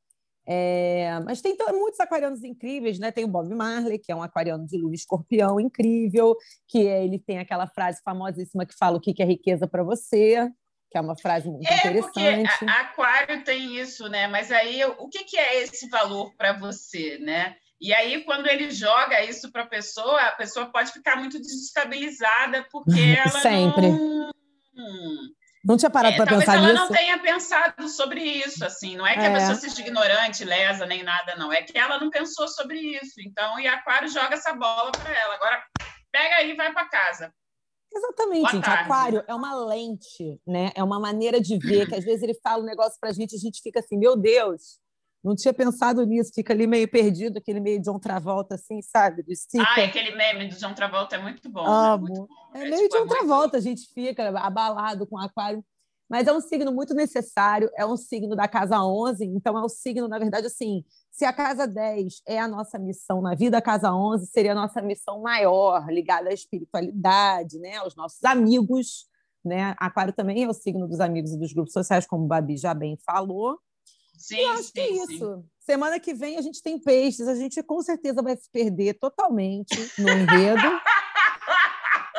É, 0.47 1.19
mas 1.25 1.41
tem 1.41 1.57
muitos 1.73 1.99
aquarianos 1.99 2.43
incríveis, 2.43 2.99
né? 2.99 3.11
Tem 3.11 3.25
o 3.25 3.27
Bob 3.27 3.53
Marley, 3.53 3.97
que 3.97 4.11
é 4.11 4.15
um 4.15 4.21
aquariano 4.21 4.65
de 4.65 4.77
lua 4.77 4.93
escorpião 4.93 5.59
incrível, 5.59 6.35
que 6.67 6.87
é, 6.87 7.03
ele 7.03 7.17
tem 7.19 7.39
aquela 7.39 7.67
frase 7.67 7.99
famosíssima 8.03 8.65
que 8.65 8.77
fala 8.77 8.97
o 8.97 9.01
que 9.01 9.21
é 9.21 9.25
riqueza 9.25 9.67
para 9.67 9.83
você, 9.83 10.49
que 10.95 10.99
é 10.99 11.01
uma 11.01 11.17
frase 11.17 11.49
muito 11.49 11.69
é 11.69 11.75
interessante. 11.75 12.49
Porque 12.57 12.71
aquário 12.71 13.43
tem 13.43 13.77
isso, 13.77 14.07
né? 14.07 14.27
Mas 14.27 14.49
aí 14.49 14.85
o 14.85 15.09
que, 15.09 15.25
que 15.25 15.37
é 15.37 15.61
esse 15.61 15.89
valor 15.89 16.33
para 16.37 16.53
você, 16.53 17.17
né? 17.19 17.57
E 17.81 17.93
aí, 17.93 18.23
quando 18.23 18.47
ele 18.47 18.71
joga 18.71 19.21
isso 19.21 19.51
para 19.51 19.63
a 19.63 19.67
pessoa, 19.67 20.21
a 20.21 20.31
pessoa 20.31 20.67
pode 20.67 20.93
ficar 20.93 21.17
muito 21.17 21.37
desestabilizada, 21.37 22.65
porque 22.71 22.93
ela 23.19 23.41
Sempre. 23.41 23.89
não. 23.89 24.31
Não 25.65 25.75
tinha 25.77 25.89
parado 25.89 26.13
é, 26.13 26.17
para 26.17 26.27
pensar 26.27 26.61
nisso? 26.61 26.75
Talvez 26.75 26.77
ela 26.77 26.85
não 26.85 26.95
tenha 26.95 27.19
pensado 27.19 27.89
sobre 27.89 28.21
isso, 28.21 28.63
assim. 28.63 28.95
Não 28.95 29.05
é 29.05 29.15
que 29.15 29.19
é. 29.19 29.27
a 29.27 29.33
pessoa 29.33 29.55
seja 29.55 29.81
ignorante, 29.81 30.45
lesa, 30.45 30.85
nem 30.85 31.03
nada, 31.03 31.35
não. 31.35 31.51
É 31.51 31.61
que 31.61 31.77
ela 31.77 31.99
não 31.99 32.09
pensou 32.09 32.47
sobre 32.47 32.79
isso. 32.79 33.15
Então, 33.19 33.59
e 33.59 33.67
Aquário 33.67 34.07
joga 34.07 34.35
essa 34.35 34.53
bola 34.53 34.91
para 34.91 35.11
ela. 35.11 35.35
Agora, 35.35 35.61
pega 36.11 36.35
aí 36.37 36.51
e 36.51 36.55
vai 36.55 36.71
para 36.71 36.87
casa. 36.87 37.33
Exatamente, 37.95 38.41
Boa 38.41 38.51
gente. 38.51 38.65
Tarde. 38.65 38.83
Aquário 38.83 39.23
é 39.25 39.33
uma 39.33 39.55
lente, 39.65 40.41
né? 40.45 40.71
É 40.75 40.83
uma 40.83 40.99
maneira 40.99 41.39
de 41.39 41.57
ver, 41.57 41.87
que 41.87 41.95
às 41.95 42.03
vezes 42.03 42.21
ele 42.21 42.33
fala 42.43 42.61
um 42.61 42.65
negócio 42.65 42.97
pra 42.99 43.13
gente 43.13 43.33
e 43.33 43.37
a 43.37 43.39
gente 43.39 43.61
fica 43.61 43.79
assim, 43.79 43.97
meu 43.97 44.17
Deus, 44.17 44.79
não 45.23 45.35
tinha 45.35 45.53
pensado 45.53 46.05
nisso, 46.05 46.31
fica 46.35 46.53
ali 46.53 46.67
meio 46.67 46.87
perdido, 46.87 47.37
aquele 47.37 47.59
meio 47.59 47.79
de 47.79 47.85
John 47.85 47.97
Travolta, 47.97 48.55
assim, 48.55 48.79
sabe? 48.81 49.23
Ah, 49.57 49.83
aquele 49.83 50.15
meme 50.15 50.49
do 50.49 50.55
John 50.55 50.73
Travolta 50.73 51.15
é 51.15 51.19
muito 51.19 51.49
bom. 51.49 51.65
Amo. 51.65 52.05
Né? 52.05 52.13
Muito 52.13 52.27
bom. 52.27 52.35
É, 52.53 52.61
é 52.61 52.69
meio 52.69 52.89
tipo, 52.89 52.97
John 52.97 53.05
é 53.05 53.07
Travolta, 53.07 53.41
muito... 53.43 53.55
a 53.55 53.59
gente 53.61 53.93
fica 53.93 54.27
abalado 54.39 55.07
com 55.07 55.15
o 55.15 55.19
aquário. 55.19 55.63
Mas 56.09 56.27
é 56.27 56.33
um 56.33 56.39
signo 56.39 56.71
muito 56.71 56.93
necessário, 56.93 57.69
é 57.75 57.85
um 57.85 57.97
signo 57.97 58.35
da 58.35 58.47
casa 58.47 58.79
11, 58.83 59.25
então 59.25 59.57
é 59.57 59.63
um 59.63 59.69
signo, 59.69 60.07
na 60.07 60.19
verdade, 60.19 60.47
assim, 60.47 60.83
se 61.11 61.25
a 61.25 61.33
casa 61.33 61.65
10 61.65 62.21
é 62.27 62.39
a 62.39 62.47
nossa 62.47 62.77
missão 62.77 63.21
na 63.21 63.33
vida, 63.33 63.57
a 63.57 63.61
casa 63.61 63.91
11 63.91 64.27
seria 64.27 64.51
a 64.51 64.55
nossa 64.55 64.81
missão 64.81 65.21
maior, 65.21 65.87
ligada 65.89 66.29
à 66.29 66.33
espiritualidade, 66.33 67.57
né, 67.57 67.77
aos 67.77 67.95
nossos 67.95 68.23
amigos, 68.23 69.07
né? 69.43 69.75
Aquário 69.77 70.13
também 70.13 70.43
é 70.43 70.49
o 70.49 70.53
signo 70.53 70.87
dos 70.87 70.99
amigos 70.99 71.31
e 71.31 71.37
dos 71.37 71.53
grupos 71.53 71.73
sociais, 71.73 72.07
como 72.07 72.25
o 72.25 72.27
Babi 72.27 72.57
já 72.57 72.73
bem 72.73 72.97
falou. 73.05 73.59
Sim, 74.17 74.37
e 74.37 74.45
acho 74.45 74.63
sim, 74.63 74.71
que 74.73 74.79
é 74.79 74.89
isso. 74.91 75.35
Sim. 75.35 75.43
Semana 75.59 75.99
que 75.99 76.13
vem 76.13 76.37
a 76.37 76.41
gente 76.41 76.61
tem 76.61 76.79
peixes, 76.79 77.27
a 77.27 77.35
gente 77.35 77.61
com 77.63 77.81
certeza 77.81 78.21
vai 78.21 78.35
se 78.35 78.49
perder 78.49 78.95
totalmente 78.95 79.75
no 79.99 80.09
enredo. 80.09 80.61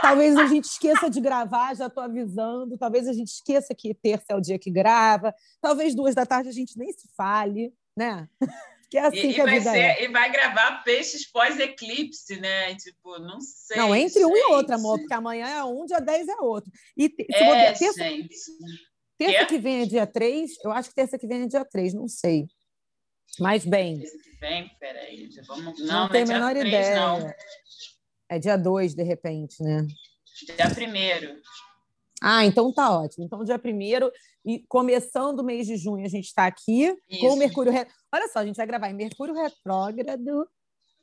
Talvez 0.07 0.37
a 0.37 0.47
gente 0.47 0.65
esqueça 0.65 1.11
de 1.11 1.21
gravar, 1.21 1.75
já 1.75 1.87
estou 1.87 2.03
avisando. 2.03 2.79
Talvez 2.79 3.09
a 3.09 3.13
gente 3.13 3.29
esqueça 3.29 3.75
que 3.75 3.93
terça 3.93 4.27
é 4.31 4.37
o 4.37 4.41
dia 4.41 4.59
que 4.59 4.71
grava. 4.71 5.35
Talvez 5.61 5.97
duas 5.97 6.15
da 6.15 6.25
tarde 6.25 6.49
a 6.49 6.53
gente 6.53 6.79
nem 6.79 6.93
se 6.93 7.09
fale, 7.17 7.73
né? 7.97 8.29
Que 8.89 8.99
é 8.99 9.01
assim 9.01 9.31
e, 9.31 9.35
que 9.35 9.41
a 9.41 9.47
vida 9.47 9.73
ser, 9.73 9.79
é. 9.79 10.05
E 10.05 10.09
vai 10.09 10.31
gravar 10.31 10.85
peixes 10.85 11.27
pós-eclipse, 11.27 12.39
né? 12.39 12.73
Tipo, 12.77 13.19
não 13.19 13.41
sei. 13.41 13.77
Não, 13.77 13.93
entre 13.93 14.25
um 14.25 14.37
e 14.37 14.45
outro, 14.45 14.77
amor, 14.77 15.01
porque 15.01 15.13
amanhã 15.13 15.49
é 15.49 15.65
um, 15.65 15.85
dia 15.85 15.99
10 15.99 16.29
é 16.29 16.37
outro. 16.37 16.71
E 16.97 17.09
se 17.09 17.27
é, 17.33 17.73
terça, 17.73 18.05
gente. 18.05 18.37
terça 19.19 19.39
que, 19.41 19.47
que 19.47 19.59
vem 19.59 19.83
é 19.83 19.87
dia 19.87 20.07
3, 20.07 20.53
eu 20.63 20.71
acho 20.71 20.89
que 20.91 20.95
terça 20.95 21.19
que 21.19 21.27
vem 21.27 21.43
é 21.43 21.47
dia 21.49 21.65
3, 21.65 21.95
não 21.95 22.07
sei. 22.07 22.47
Mas 23.41 23.65
bem. 23.65 23.99
Terça 23.99 24.19
que 24.19 24.31
vem, 24.39 24.71
peraí, 24.79 25.31
vamos. 25.49 25.81
Não, 25.81 26.03
não, 26.03 26.09
tenho 26.09 26.25
a 26.25 26.29
menor 26.29 26.51
3, 26.53 26.69
ideia. 26.69 26.95
Não. 26.95 27.35
É 28.29 28.39
dia 28.39 28.57
2, 28.57 28.95
de 28.95 29.03
repente, 29.03 29.63
né? 29.63 29.87
Dia 30.45 30.67
1 30.67 31.41
Ah, 32.23 32.45
então 32.45 32.73
tá 32.73 32.99
ótimo. 32.99 33.25
Então, 33.25 33.45
dia 33.45 33.61
1 33.63 34.11
e 34.45 34.65
começando 34.69 35.41
o 35.41 35.45
mês 35.45 35.67
de 35.67 35.77
junho, 35.77 36.05
a 36.05 36.09
gente 36.09 36.27
está 36.27 36.47
aqui 36.47 36.97
Isso. 37.09 37.21
com 37.21 37.35
o 37.35 37.37
Mercúrio. 37.37 37.73
Re... 37.73 37.87
Olha 38.13 38.29
só, 38.29 38.41
a 38.41 38.47
gente 38.47 38.57
vai 38.57 38.67
gravar 38.67 38.91
em 38.91 38.95
Mercúrio 38.95 39.35
Retrógrado 39.35 40.49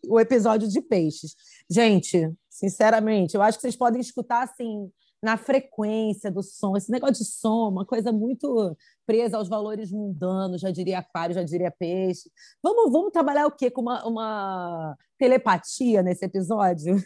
o 0.08 0.20
episódio 0.20 0.68
de 0.68 0.82
Peixes. 0.82 1.36
Gente, 1.70 2.32
sinceramente, 2.50 3.36
eu 3.36 3.42
acho 3.42 3.58
que 3.58 3.62
vocês 3.62 3.76
podem 3.76 4.02
escutar 4.02 4.44
assim 4.44 4.92
na 5.24 5.38
frequência 5.38 6.30
do 6.30 6.44
som. 6.44 6.76
Esse 6.76 6.92
negócio 6.92 7.24
de 7.24 7.26
som, 7.26 7.70
uma 7.70 7.86
coisa 7.86 8.12
muito 8.12 8.76
presa 9.06 9.38
aos 9.38 9.48
valores 9.48 9.90
mundanos, 9.90 10.60
já 10.60 10.70
diria 10.70 11.00
aquário, 11.00 11.34
já 11.34 11.44
diria 11.44 11.72
peixe. 11.72 12.30
Vamos, 12.62 12.92
vamos 12.92 13.12
trabalhar 13.14 13.48
o 13.48 13.52
quê? 13.52 13.72
Com 13.72 13.82
uma, 13.82 14.06
uma 14.06 14.98
telepatia 15.18 16.04
nesse 16.04 16.26
episódio? 16.26 17.02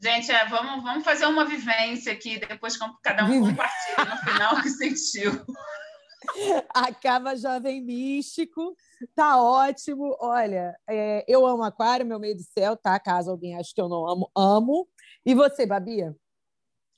Gente, 0.00 0.30
é, 0.30 0.48
vamos, 0.48 0.84
vamos 0.84 1.04
fazer 1.04 1.26
uma 1.26 1.44
vivência 1.44 2.12
aqui, 2.12 2.38
depois 2.38 2.76
cada 3.02 3.24
um 3.24 3.40
compartilha 3.40 4.04
no 4.04 4.16
final 4.18 4.54
o 4.54 4.62
que 4.62 4.70
sentiu. 4.70 5.32
Acaba 6.72 7.36
Jovem 7.36 7.82
Místico, 7.82 8.76
tá 9.16 9.42
ótimo. 9.42 10.16
Olha, 10.20 10.76
é, 10.88 11.24
eu 11.26 11.44
amo 11.44 11.64
aquário, 11.64 12.06
meu 12.06 12.20
meio 12.20 12.36
do 12.36 12.42
céu, 12.42 12.76
tá? 12.76 12.98
Caso 13.00 13.32
alguém 13.32 13.56
ache 13.56 13.74
que 13.74 13.80
eu 13.80 13.88
não 13.88 14.08
amo, 14.08 14.30
amo. 14.36 14.88
E 15.26 15.34
você, 15.34 15.66
Babia? 15.66 16.14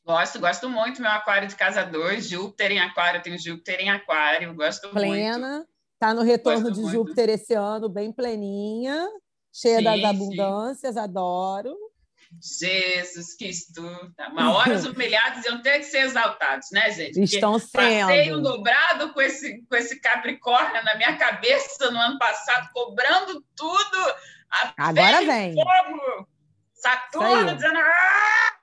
Gosto, 0.04 0.38
gosto 0.38 0.68
muito. 0.68 1.00
Meu 1.00 1.10
aquário 1.10 1.48
de 1.48 1.56
casa 1.56 1.82
2, 1.82 2.28
Júpiter 2.28 2.72
em 2.72 2.80
aquário, 2.80 3.22
tenho 3.22 3.38
Júpiter 3.38 3.80
em 3.80 3.90
aquário, 3.90 4.54
gosto 4.54 4.90
Plena, 4.90 5.06
muito. 5.06 5.22
Plena, 5.22 5.66
tá 5.98 6.12
no 6.12 6.22
retorno 6.22 6.60
gosto 6.60 6.74
de 6.74 6.80
muito. 6.80 6.92
Júpiter 6.92 7.30
esse 7.30 7.54
ano, 7.54 7.88
bem 7.88 8.12
pleninha, 8.12 9.08
cheia 9.52 9.78
sim, 9.78 9.84
das 9.84 10.04
abundâncias, 10.04 10.94
sim. 10.94 11.00
adoro. 11.00 11.74
Jesus 12.42 13.36
Cristo. 13.36 13.82
Uma 14.32 14.52
hora 14.54 14.74
os 14.74 14.84
humilhados 14.86 15.44
iam 15.46 15.62
ter 15.62 15.78
que 15.78 15.84
ser 15.84 16.00
exaltados, 16.00 16.68
né, 16.72 16.90
gente? 16.90 17.12
Porque 17.12 17.36
Estão 17.36 17.58
sendo. 17.58 18.08
Passei 18.08 18.34
um 18.34 18.42
dobrado 18.42 19.12
com 19.12 19.20
esse, 19.22 19.62
com 19.62 19.76
esse 19.76 20.00
Capricórnio 20.00 20.84
na 20.84 20.96
minha 20.96 21.16
cabeça 21.16 21.90
no 21.90 21.98
ano 21.98 22.18
passado, 22.18 22.68
cobrando 22.72 23.42
tudo. 23.56 24.14
Agora 24.76 25.24
vem. 25.24 25.54
Fogo. 25.54 26.28
Saturno 26.74 27.54
dizendo. 27.54 27.78
Ah, 27.78 28.54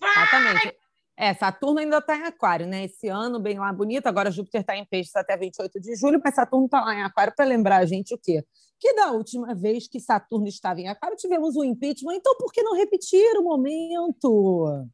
vai! 0.00 0.12
Exatamente. 0.12 0.77
É, 1.20 1.34
Saturno 1.34 1.80
ainda 1.80 1.98
está 1.98 2.16
em 2.16 2.22
Aquário, 2.22 2.64
né? 2.64 2.84
Esse 2.84 3.08
ano, 3.08 3.40
bem 3.40 3.58
lá 3.58 3.72
bonito. 3.72 4.06
Agora 4.06 4.30
Júpiter 4.30 4.60
está 4.60 4.76
em 4.76 4.84
Peixes 4.84 5.16
até 5.16 5.36
28 5.36 5.80
de 5.80 5.96
julho, 5.96 6.20
mas 6.22 6.36
Saturno 6.36 6.66
está 6.66 6.80
lá 6.80 6.94
em 6.94 7.02
Aquário 7.02 7.32
para 7.34 7.44
lembrar 7.44 7.78
a 7.78 7.84
gente 7.84 8.14
o 8.14 8.18
quê? 8.18 8.44
Que 8.78 8.94
da 8.94 9.10
última 9.10 9.52
vez 9.52 9.88
que 9.88 9.98
Saturno 9.98 10.46
estava 10.46 10.80
em 10.80 10.86
Aquário 10.86 11.16
tivemos 11.16 11.56
um 11.56 11.64
impeachment, 11.64 12.14
então 12.14 12.36
por 12.36 12.52
que 12.52 12.62
não 12.62 12.76
repetir 12.76 13.36
o 13.36 13.42
momento? 13.42 14.86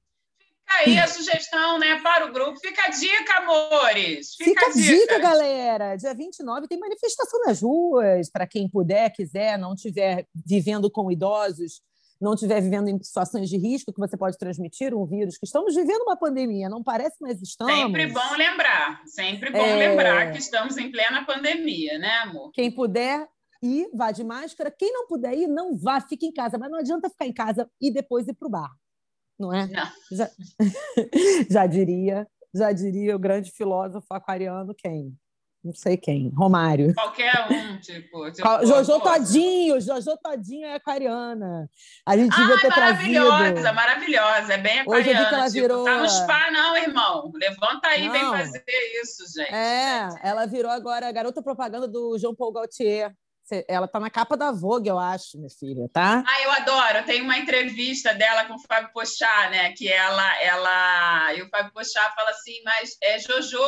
Fica 0.66 0.78
aí 0.78 0.98
a 0.98 1.06
sugestão, 1.06 1.78
né, 1.78 2.00
para 2.00 2.24
o 2.24 2.32
grupo. 2.32 2.58
Fica 2.58 2.86
a 2.86 2.88
dica, 2.88 3.34
amores. 3.40 4.34
Fica, 4.34 4.48
Fica 4.48 4.66
a 4.66 4.72
dica. 4.72 4.96
dica, 4.96 5.18
galera. 5.18 5.96
Dia 5.96 6.14
29 6.14 6.66
tem 6.66 6.78
manifestação 6.78 7.38
nas 7.44 7.60
ruas, 7.60 8.30
para 8.30 8.46
quem 8.46 8.66
puder, 8.66 9.10
quiser, 9.10 9.58
não 9.58 9.74
estiver 9.74 10.26
vivendo 10.34 10.90
com 10.90 11.12
idosos 11.12 11.82
não 12.20 12.34
estiver 12.34 12.60
vivendo 12.60 12.88
em 12.88 13.02
situações 13.02 13.48
de 13.48 13.56
risco 13.56 13.92
que 13.92 13.98
você 13.98 14.16
pode 14.16 14.38
transmitir 14.38 14.94
um 14.94 15.04
vírus, 15.04 15.36
que 15.36 15.46
estamos 15.46 15.74
vivendo 15.74 16.02
uma 16.02 16.16
pandemia, 16.16 16.68
não 16.68 16.82
parece, 16.82 17.16
mas 17.20 17.40
estamos. 17.42 17.74
Sempre 17.74 18.06
bom 18.06 18.36
lembrar, 18.36 19.02
sempre 19.06 19.50
bom 19.50 19.58
é... 19.58 19.88
lembrar 19.88 20.32
que 20.32 20.38
estamos 20.38 20.76
em 20.76 20.90
plena 20.90 21.24
pandemia, 21.24 21.98
né, 21.98 22.18
amor? 22.18 22.50
Quem 22.52 22.70
puder 22.70 23.28
ir, 23.62 23.88
vá 23.94 24.10
de 24.10 24.22
máscara. 24.22 24.70
Quem 24.70 24.92
não 24.92 25.06
puder 25.06 25.34
ir, 25.34 25.46
não 25.46 25.76
vá, 25.76 26.00
fique 26.00 26.26
em 26.26 26.32
casa. 26.32 26.58
Mas 26.58 26.70
não 26.70 26.78
adianta 26.78 27.08
ficar 27.08 27.26
em 27.26 27.32
casa 27.32 27.68
e 27.80 27.92
depois 27.92 28.28
ir 28.28 28.34
para 28.34 28.48
o 28.48 28.50
bar, 28.50 28.70
não 29.38 29.52
é? 29.52 29.66
Não. 29.66 29.90
Já... 30.12 30.30
já 31.50 31.66
diria, 31.66 32.26
já 32.54 32.72
diria 32.72 33.16
o 33.16 33.18
grande 33.18 33.50
filósofo 33.50 34.06
aquariano 34.10 34.74
quem? 34.74 35.16
Não 35.64 35.72
sei 35.72 35.96
quem, 35.96 36.28
Romário. 36.28 36.94
Qualquer 36.94 37.46
um, 37.50 37.78
tipo. 37.80 38.30
tipo 38.32 38.66
Jojo 38.66 39.00
Todinho, 39.00 39.80
Jojo 39.80 40.16
Todinho 40.22 40.66
é 40.66 40.74
aquariana. 40.74 41.70
A 42.04 42.16
gente 42.16 42.36
devia 42.36 42.54
ah, 42.54 42.60
ter 42.60 42.68
maravilhosa, 42.68 43.38
trazido. 43.38 43.74
maravilhosa, 43.74 44.52
é 44.52 44.58
bem 44.58 44.80
aquariana. 44.80 45.00
Hoje 45.00 45.10
eu 45.10 45.16
vi 45.16 45.28
que 45.28 45.34
ela 45.34 45.46
tipo, 45.46 45.60
virou... 45.60 45.84
Tá 45.84 45.98
no 45.98 46.08
spa 46.08 46.50
não, 46.50 46.76
irmão. 46.76 47.32
Levanta 47.34 47.88
aí, 47.88 48.04
e 48.04 48.08
vem 48.10 48.20
fazer 48.20 48.64
isso, 49.02 49.24
gente. 49.34 49.54
É, 49.54 50.08
ela 50.22 50.44
virou 50.46 50.70
agora 50.70 51.08
a 51.08 51.12
garota 51.12 51.42
propaganda 51.42 51.88
do 51.88 52.18
João 52.18 52.34
Paul 52.34 52.52
Gaultier. 52.52 53.14
Ela 53.68 53.86
tá 53.88 54.00
na 54.00 54.08
capa 54.08 54.36
da 54.36 54.50
Vogue, 54.50 54.88
eu 54.88 54.98
acho, 54.98 55.36
minha 55.38 55.50
filha, 55.50 55.88
tá? 55.92 56.24
Ah, 56.26 56.42
eu 56.42 56.50
adoro. 56.50 57.04
Tem 57.04 57.20
uma 57.20 57.38
entrevista 57.38 58.14
dela 58.14 58.44
com 58.46 58.54
o 58.54 58.58
Fábio 58.58 58.90
Pochá, 58.92 59.50
né? 59.50 59.72
Que 59.72 59.90
ela, 59.90 60.42
ela... 60.42 61.34
E 61.34 61.42
o 61.42 61.48
Fábio 61.48 61.72
Pochá 61.72 62.10
fala 62.16 62.30
assim, 62.30 62.62
mas 62.64 62.96
é 63.02 63.18
Jojo 63.18 63.58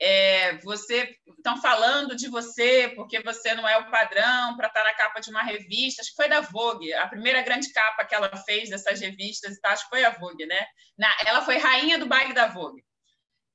é, 0.00 0.58
você 0.58 1.16
estão 1.36 1.60
falando 1.60 2.14
de 2.14 2.28
você 2.28 2.92
porque 2.94 3.20
você 3.22 3.54
não 3.54 3.68
é 3.68 3.78
o 3.78 3.90
padrão 3.90 4.56
para 4.56 4.68
estar 4.68 4.80
tá 4.80 4.84
na 4.84 4.94
capa 4.94 5.20
de 5.20 5.30
uma 5.30 5.42
revista. 5.42 6.02
Acho 6.02 6.10
que 6.10 6.16
foi 6.16 6.28
da 6.28 6.40
Vogue, 6.40 6.92
a 6.94 7.08
primeira 7.08 7.42
grande 7.42 7.72
capa 7.72 8.04
que 8.04 8.14
ela 8.14 8.30
fez 8.44 8.70
dessas 8.70 9.00
revistas 9.00 9.56
e 9.56 9.60
tal, 9.60 9.72
acho 9.72 9.84
que 9.84 9.90
foi 9.90 10.04
a 10.04 10.10
Vogue, 10.10 10.46
né? 10.46 10.66
Na, 10.96 11.08
ela 11.26 11.42
foi 11.42 11.58
rainha 11.58 11.98
do 11.98 12.06
baile 12.06 12.32
da 12.32 12.46
Vogue. 12.46 12.84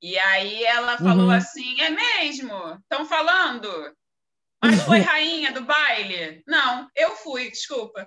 E 0.02 0.18
aí 0.18 0.62
ela 0.64 0.98
falou 0.98 1.26
uhum. 1.26 1.30
assim: 1.30 1.80
é 1.80 1.88
mesmo? 1.88 2.52
Estão 2.82 3.06
falando? 3.06 3.68
Mas 4.62 4.82
foi 4.82 5.00
rainha 5.00 5.50
do 5.52 5.64
baile? 5.64 6.42
Não, 6.46 6.88
eu 6.94 7.16
fui, 7.16 7.50
desculpa. 7.50 8.06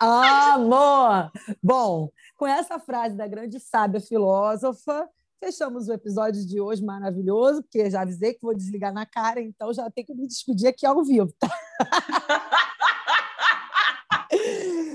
Amor! 0.00 1.30
Bom, 1.62 2.10
com 2.36 2.44
essa 2.44 2.80
frase 2.80 3.16
da 3.16 3.28
grande 3.28 3.60
sábia 3.60 4.00
filósofa, 4.00 5.08
Fechamos 5.42 5.88
o 5.88 5.92
episódio 5.92 6.46
de 6.46 6.60
hoje 6.60 6.84
maravilhoso, 6.84 7.64
porque 7.64 7.90
já 7.90 8.02
avisei 8.02 8.32
que 8.32 8.42
vou 8.42 8.54
desligar 8.54 8.94
na 8.94 9.04
cara, 9.04 9.40
então 9.40 9.74
já 9.74 9.90
tenho 9.90 10.06
que 10.06 10.14
me 10.14 10.28
despedir 10.28 10.68
aqui 10.68 10.86
ao 10.86 11.02
vivo. 11.02 11.34
Tá? 11.36 11.50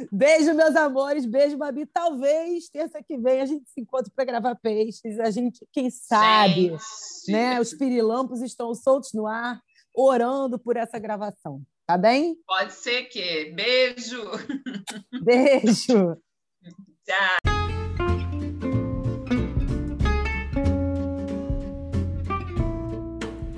Beijo, 0.09 0.53
meus 0.53 0.73
amores. 0.77 1.25
Beijo, 1.25 1.57
Babi. 1.57 1.85
Talvez 1.85 2.69
terça 2.69 3.03
que 3.03 3.17
vem 3.17 3.41
a 3.41 3.45
gente 3.45 3.69
se 3.69 3.81
encontre 3.81 4.09
para 4.15 4.23
gravar 4.23 4.55
peixes. 4.55 5.19
A 5.19 5.29
gente, 5.29 5.67
quem 5.69 5.91
sabe, 5.91 6.69
Gente. 6.69 7.31
né? 7.31 7.59
Os 7.59 7.73
pirilampos 7.73 8.41
estão 8.41 8.73
soltos 8.73 9.11
no 9.13 9.27
ar, 9.27 9.61
orando 9.93 10.57
por 10.57 10.77
essa 10.77 10.97
gravação. 10.97 11.61
Tá 11.85 11.97
bem? 11.97 12.37
Pode 12.47 12.71
ser 12.71 13.03
que. 13.09 13.51
Beijo. 13.51 14.23
Beijo. 15.21 16.15
Tchau. 17.05 17.56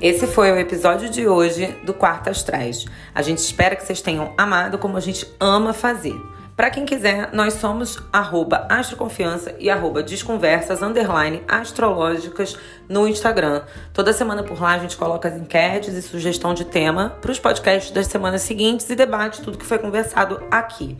Esse 0.01 0.27
foi 0.27 0.49
o 0.49 0.57
episódio 0.57 1.09
de 1.09 1.27
hoje 1.27 1.77
do 1.83 1.93
Quarto 1.93 2.29
Astrais. 2.29 2.85
A 3.13 3.21
gente 3.21 3.39
espera 3.39 3.75
que 3.75 3.85
vocês 3.85 4.01
tenham 4.01 4.33
amado 4.37 4.77
como 4.77 4.95
a 4.95 5.01
gente 5.01 5.27
ama 5.37 5.73
fazer. 5.73 6.15
Para 6.55 6.69
quem 6.69 6.85
quiser, 6.85 7.33
nós 7.33 7.55
somos 7.55 8.01
arroba 8.11 8.65
astroconfiança 8.69 9.53
e 9.59 9.69
arroba 9.69 10.01
desconversas 10.01 10.81
underline 10.81 11.43
astrológicas 11.49 12.57
no 12.87 13.09
Instagram. 13.09 13.63
Toda 13.93 14.13
semana 14.13 14.41
por 14.41 14.61
lá 14.61 14.75
a 14.75 14.79
gente 14.79 14.95
coloca 14.95 15.27
as 15.27 15.35
enquetes 15.35 15.93
e 15.93 16.01
sugestão 16.01 16.53
de 16.53 16.63
tema 16.63 17.17
para 17.21 17.31
os 17.31 17.39
podcasts 17.39 17.91
das 17.91 18.07
semanas 18.07 18.41
seguintes 18.41 18.89
e 18.89 18.95
debate 18.95 19.41
tudo 19.41 19.57
que 19.57 19.65
foi 19.65 19.79
conversado 19.79 20.41
aqui. 20.49 20.97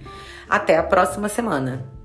Até 0.50 0.78
a 0.78 0.84
próxima 0.84 1.30
semana. 1.30 1.99